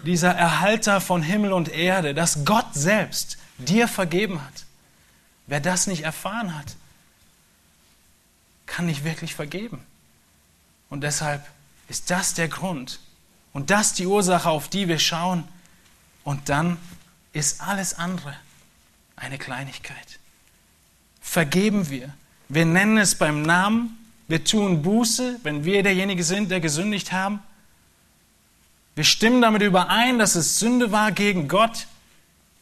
dieser 0.04 0.32
Erhalter 0.34 1.00
von 1.00 1.22
Himmel 1.22 1.52
und 1.52 1.68
Erde, 1.68 2.14
dass 2.14 2.44
Gott 2.44 2.74
selbst 2.74 3.38
dir 3.58 3.88
vergeben 3.88 4.42
hat. 4.42 4.64
Wer 5.46 5.60
das 5.60 5.86
nicht 5.86 6.02
erfahren 6.02 6.56
hat, 6.56 6.76
kann 8.66 8.86
nicht 8.86 9.04
wirklich 9.04 9.34
vergeben. 9.34 9.84
Und 10.88 11.02
deshalb 11.02 11.46
ist 11.88 12.10
das 12.10 12.34
der 12.34 12.48
Grund 12.48 13.00
und 13.52 13.70
das 13.70 13.92
die 13.92 14.06
Ursache, 14.06 14.48
auf 14.48 14.68
die 14.68 14.88
wir 14.88 14.98
schauen. 14.98 15.44
Und 16.24 16.48
dann 16.48 16.78
ist 17.32 17.60
alles 17.60 17.94
andere 17.94 18.34
eine 19.16 19.38
Kleinigkeit. 19.38 20.18
Vergeben 21.20 21.90
wir. 21.90 22.12
Wir 22.48 22.66
nennen 22.66 22.98
es 22.98 23.14
beim 23.14 23.42
Namen. 23.42 23.98
Wir 24.28 24.44
tun 24.44 24.82
Buße, 24.82 25.40
wenn 25.42 25.64
wir 25.64 25.82
derjenige 25.82 26.24
sind, 26.24 26.50
der 26.50 26.60
gesündigt 26.60 27.12
haben. 27.12 27.40
Wir 28.94 29.04
stimmen 29.04 29.40
damit 29.40 29.62
überein, 29.62 30.18
dass 30.18 30.34
es 30.34 30.58
Sünde 30.58 30.92
war 30.92 31.12
gegen 31.12 31.48
Gott 31.48 31.86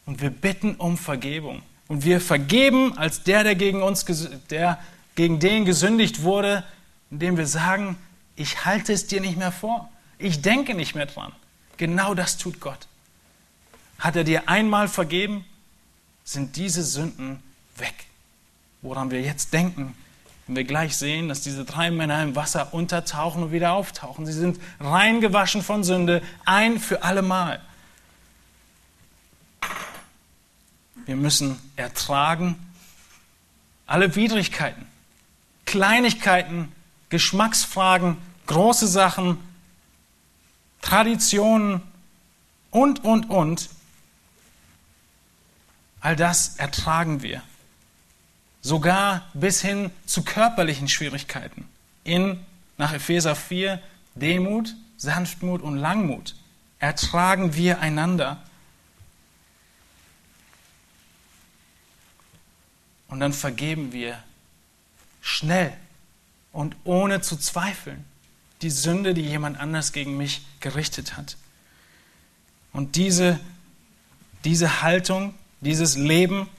und 0.05 0.21
wir 0.21 0.29
bitten 0.29 0.75
um 0.75 0.97
Vergebung. 0.97 1.61
Und 1.87 2.05
wir 2.05 2.21
vergeben 2.21 2.97
als 2.97 3.23
der, 3.23 3.43
der 3.43 3.55
gegen 3.55 3.81
uns, 3.81 4.05
der 4.49 4.79
gegen 5.15 5.39
den 5.39 5.65
gesündigt 5.65 6.23
wurde, 6.23 6.63
indem 7.09 7.35
wir 7.35 7.47
sagen, 7.47 7.97
ich 8.37 8.63
halte 8.65 8.93
es 8.93 9.07
dir 9.07 9.19
nicht 9.19 9.37
mehr 9.37 9.51
vor. 9.51 9.89
Ich 10.17 10.41
denke 10.41 10.73
nicht 10.73 10.95
mehr 10.95 11.05
dran. 11.05 11.33
Genau 11.75 12.13
das 12.13 12.37
tut 12.37 12.61
Gott. 12.61 12.87
Hat 13.99 14.15
er 14.15 14.23
dir 14.23 14.47
einmal 14.47 14.87
vergeben, 14.87 15.45
sind 16.23 16.55
diese 16.55 16.83
Sünden 16.83 17.43
weg. 17.75 17.93
Woran 18.81 19.11
wir 19.11 19.21
jetzt 19.21 19.51
denken, 19.51 19.95
wenn 20.51 20.57
wir 20.57 20.63
gleich 20.65 20.97
sehen, 20.97 21.29
dass 21.29 21.39
diese 21.39 21.63
drei 21.63 21.91
Männer 21.91 22.21
im 22.21 22.35
Wasser 22.35 22.73
untertauchen 22.73 23.41
und 23.41 23.51
wieder 23.53 23.71
auftauchen. 23.71 24.25
Sie 24.25 24.33
sind 24.33 24.59
reingewaschen 24.81 25.61
von 25.61 25.85
Sünde, 25.85 26.21
ein 26.43 26.77
für 26.77 27.03
alle 27.03 27.21
Mal. 27.21 27.61
Wir 31.05 31.15
müssen 31.15 31.57
ertragen 31.77 32.59
alle 33.85 34.13
Widrigkeiten, 34.17 34.85
Kleinigkeiten, 35.65 36.69
Geschmacksfragen, 37.07 38.17
große 38.47 38.87
Sachen, 38.87 39.37
Traditionen 40.81 41.81
und, 42.71 43.05
und, 43.05 43.29
und. 43.29 43.69
All 46.01 46.17
das 46.17 46.57
ertragen 46.57 47.21
wir. 47.21 47.41
Sogar 48.61 49.29
bis 49.33 49.61
hin 49.61 49.91
zu 50.05 50.23
körperlichen 50.23 50.87
Schwierigkeiten. 50.87 51.67
In, 52.03 52.39
nach 52.77 52.93
Epheser 52.93 53.35
4, 53.35 53.81
Demut, 54.15 54.75
Sanftmut 54.97 55.61
und 55.61 55.77
Langmut 55.77 56.35
ertragen 56.79 57.55
wir 57.55 57.79
einander. 57.79 58.43
Und 63.07 63.19
dann 63.19 63.33
vergeben 63.33 63.91
wir 63.91 64.17
schnell 65.21 65.73
und 66.51 66.75
ohne 66.83 67.21
zu 67.21 67.37
zweifeln 67.37 68.05
die 68.61 68.69
Sünde, 68.69 69.13
die 69.13 69.21
jemand 69.21 69.59
anders 69.59 69.91
gegen 69.91 70.17
mich 70.17 70.45
gerichtet 70.59 71.17
hat. 71.17 71.35
Und 72.73 72.95
diese, 72.95 73.39
diese 74.43 74.81
Haltung 74.81 75.33
dieses 75.61 75.95
Leben, 75.95 76.49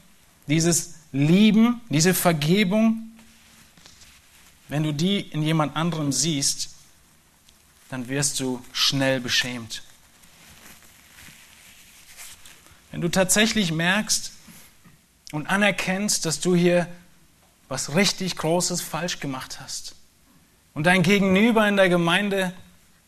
dieses 0.46 0.94
Lieben, 1.12 1.80
diese 1.90 2.14
Vergebung, 2.14 3.12
wenn 4.68 4.82
du 4.82 4.92
die 4.92 5.20
in 5.20 5.42
jemand 5.42 5.76
anderem 5.76 6.12
siehst, 6.12 6.70
dann 7.90 8.08
wirst 8.08 8.40
du 8.40 8.64
schnell 8.72 9.20
beschämt. 9.20 9.82
Wenn 12.90 13.02
du 13.02 13.08
tatsächlich 13.08 13.72
merkst 13.72 14.32
und 15.30 15.46
anerkennst, 15.46 16.24
dass 16.24 16.40
du 16.40 16.54
hier 16.54 16.88
was 17.68 17.94
richtig 17.94 18.36
Großes 18.36 18.80
falsch 18.80 19.20
gemacht 19.20 19.60
hast 19.60 19.94
und 20.74 20.84
dein 20.84 21.02
Gegenüber 21.02 21.68
in 21.68 21.76
der 21.76 21.88
Gemeinde 21.88 22.54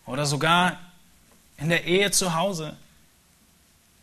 oder 0.07 0.27
sogar 0.27 0.79
in 1.57 1.69
der 1.71 1.85
Ehe 1.85 2.11
zu 2.11 2.35
Hause 2.35 2.77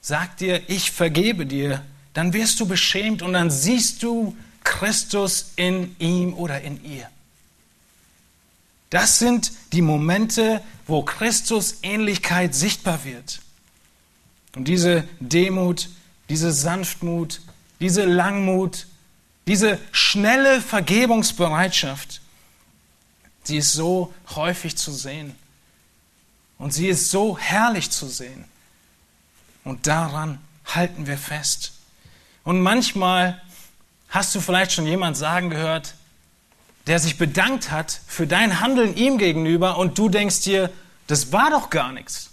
sagt 0.01 0.39
dir, 0.39 0.67
ich 0.67 0.91
vergebe 0.91 1.45
dir, 1.45 1.83
dann 2.13 2.33
wirst 2.33 2.59
du 2.59 2.65
beschämt 2.65 3.21
und 3.21 3.33
dann 3.33 3.49
siehst 3.49 4.03
du 4.03 4.35
Christus 4.63 5.51
in 5.55 5.95
ihm 5.99 6.33
oder 6.33 6.61
in 6.61 6.83
ihr. 6.83 7.09
Das 8.89 9.19
sind 9.19 9.53
die 9.71 9.81
Momente, 9.81 10.61
wo 10.85 11.01
Christus 11.01 11.77
Ähnlichkeit 11.81 12.53
sichtbar 12.53 13.05
wird. 13.05 13.41
Und 14.55 14.67
diese 14.67 15.07
Demut, 15.21 15.89
diese 16.29 16.51
Sanftmut, 16.51 17.41
diese 17.79 18.03
Langmut, 18.03 18.87
diese 19.47 19.79
schnelle 19.93 20.61
Vergebungsbereitschaft, 20.61 22.21
sie 23.43 23.57
ist 23.57 23.71
so 23.71 24.13
häufig 24.35 24.75
zu 24.75 24.91
sehen. 24.91 25.35
Und 26.57 26.73
sie 26.73 26.89
ist 26.89 27.09
so 27.09 27.37
herrlich 27.37 27.89
zu 27.89 28.07
sehen. 28.07 28.45
Und 29.63 29.87
daran 29.87 30.39
halten 30.65 31.07
wir 31.07 31.17
fest. 31.17 31.71
Und 32.43 32.61
manchmal 32.61 33.41
hast 34.09 34.33
du 34.35 34.41
vielleicht 34.41 34.71
schon 34.71 34.85
jemand 34.85 35.17
sagen 35.17 35.49
gehört, 35.49 35.95
der 36.87 36.99
sich 36.99 37.17
bedankt 37.17 37.71
hat 37.71 38.01
für 38.07 38.25
dein 38.25 38.59
Handeln 38.59 38.95
ihm 38.95 39.17
gegenüber 39.17 39.77
und 39.77 39.97
du 39.97 40.09
denkst 40.09 40.41
dir, 40.41 40.71
das 41.07 41.31
war 41.31 41.51
doch 41.51 41.69
gar 41.69 41.91
nichts. 41.91 42.29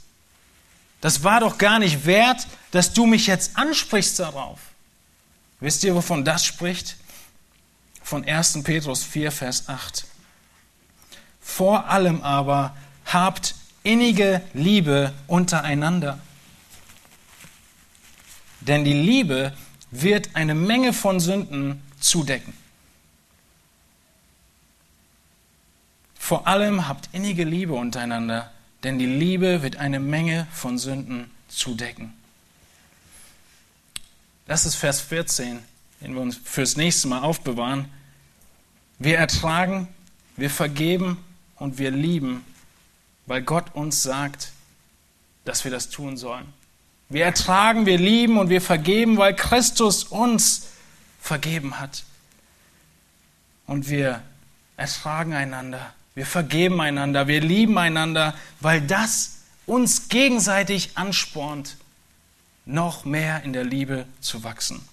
Das 1.01 1.23
war 1.23 1.41
doch 1.41 1.59
gar 1.59 1.79
nicht 1.79 2.07
wert, 2.07 2.47
dass 2.71 2.93
du 2.93 3.07
mich 3.07 3.27
jetzt 3.27 3.57
ansprichst 3.57 4.19
darauf. 4.19 4.59
Wisst 5.61 5.85
ihr, 5.85 5.95
wovon 5.95 6.25
das 6.25 6.45
spricht? 6.45 6.97
Von 8.03 8.25
1. 8.25 8.63
Petrus 8.63 9.05
4, 9.05 9.31
Vers 9.31 9.69
8. 9.69 10.07
Vor 11.41 11.87
allem 11.89 12.23
aber 12.23 12.77
habt 13.05 13.55
innige 13.83 14.41
Liebe 14.55 15.13
untereinander 15.27 16.19
denn 18.69 18.85
die 18.85 18.93
Liebe 18.93 19.53
wird 19.91 20.35
eine 20.35 20.55
Menge 20.55 20.93
von 20.93 21.21
Sünden 21.21 21.83
zudecken. 22.01 22.53
Vor 26.19 26.47
allem 26.47 26.87
habt 26.89 27.09
innige 27.13 27.45
Liebe 27.45 27.73
untereinander, 27.73 28.53
denn 28.83 28.99
die 28.99 29.07
Liebe 29.07 29.63
wird 29.63 29.77
eine 29.77 29.99
Menge 29.99 30.47
von 30.53 30.79
Sünden 30.79 31.31
zudecken. 31.49 32.13
Das 34.47 34.67
ist 34.67 34.75
Vers 34.75 35.01
14, 35.01 35.61
den 36.01 36.15
wir 36.15 36.21
uns 36.21 36.37
fürs 36.37 36.77
nächste 36.77 37.09
Mal 37.09 37.21
aufbewahren. 37.21 37.91
Wir 38.99 39.17
ertragen, 39.19 39.89
wir 40.37 40.51
vergeben 40.51 41.23
und 41.57 41.79
wir 41.79 41.91
lieben, 41.91 42.45
weil 43.27 43.43
Gott 43.43 43.75
uns 43.75 44.03
sagt, 44.03 44.53
dass 45.45 45.65
wir 45.65 45.71
das 45.71 45.89
tun 45.89 46.17
sollen. 46.17 46.53
Wir 47.09 47.25
ertragen, 47.25 47.87
wir 47.87 47.99
lieben 47.99 48.39
und 48.39 48.51
wir 48.51 48.61
vergeben, 48.61 49.17
weil 49.17 49.35
Christus 49.35 50.05
uns 50.05 50.67
vergeben 51.21 51.81
hat. 51.81 52.05
Und 53.67 53.89
wir 53.89 54.23
ertragen 54.77 55.33
einander, 55.33 55.95
wir 56.15 56.27
vergeben 56.27 56.81
einander, 56.81 57.27
wir 57.27 57.41
lieben 57.41 57.79
einander, 57.79 58.35
weil 58.61 58.81
das 58.81 59.39
uns 59.67 60.09
gegenseitig 60.09 60.97
anspornt, 60.97 61.77
noch 62.65 63.05
mehr 63.05 63.43
in 63.45 63.53
der 63.53 63.65
Liebe 63.65 64.07
zu 64.21 64.45
wachsen. 64.45 64.87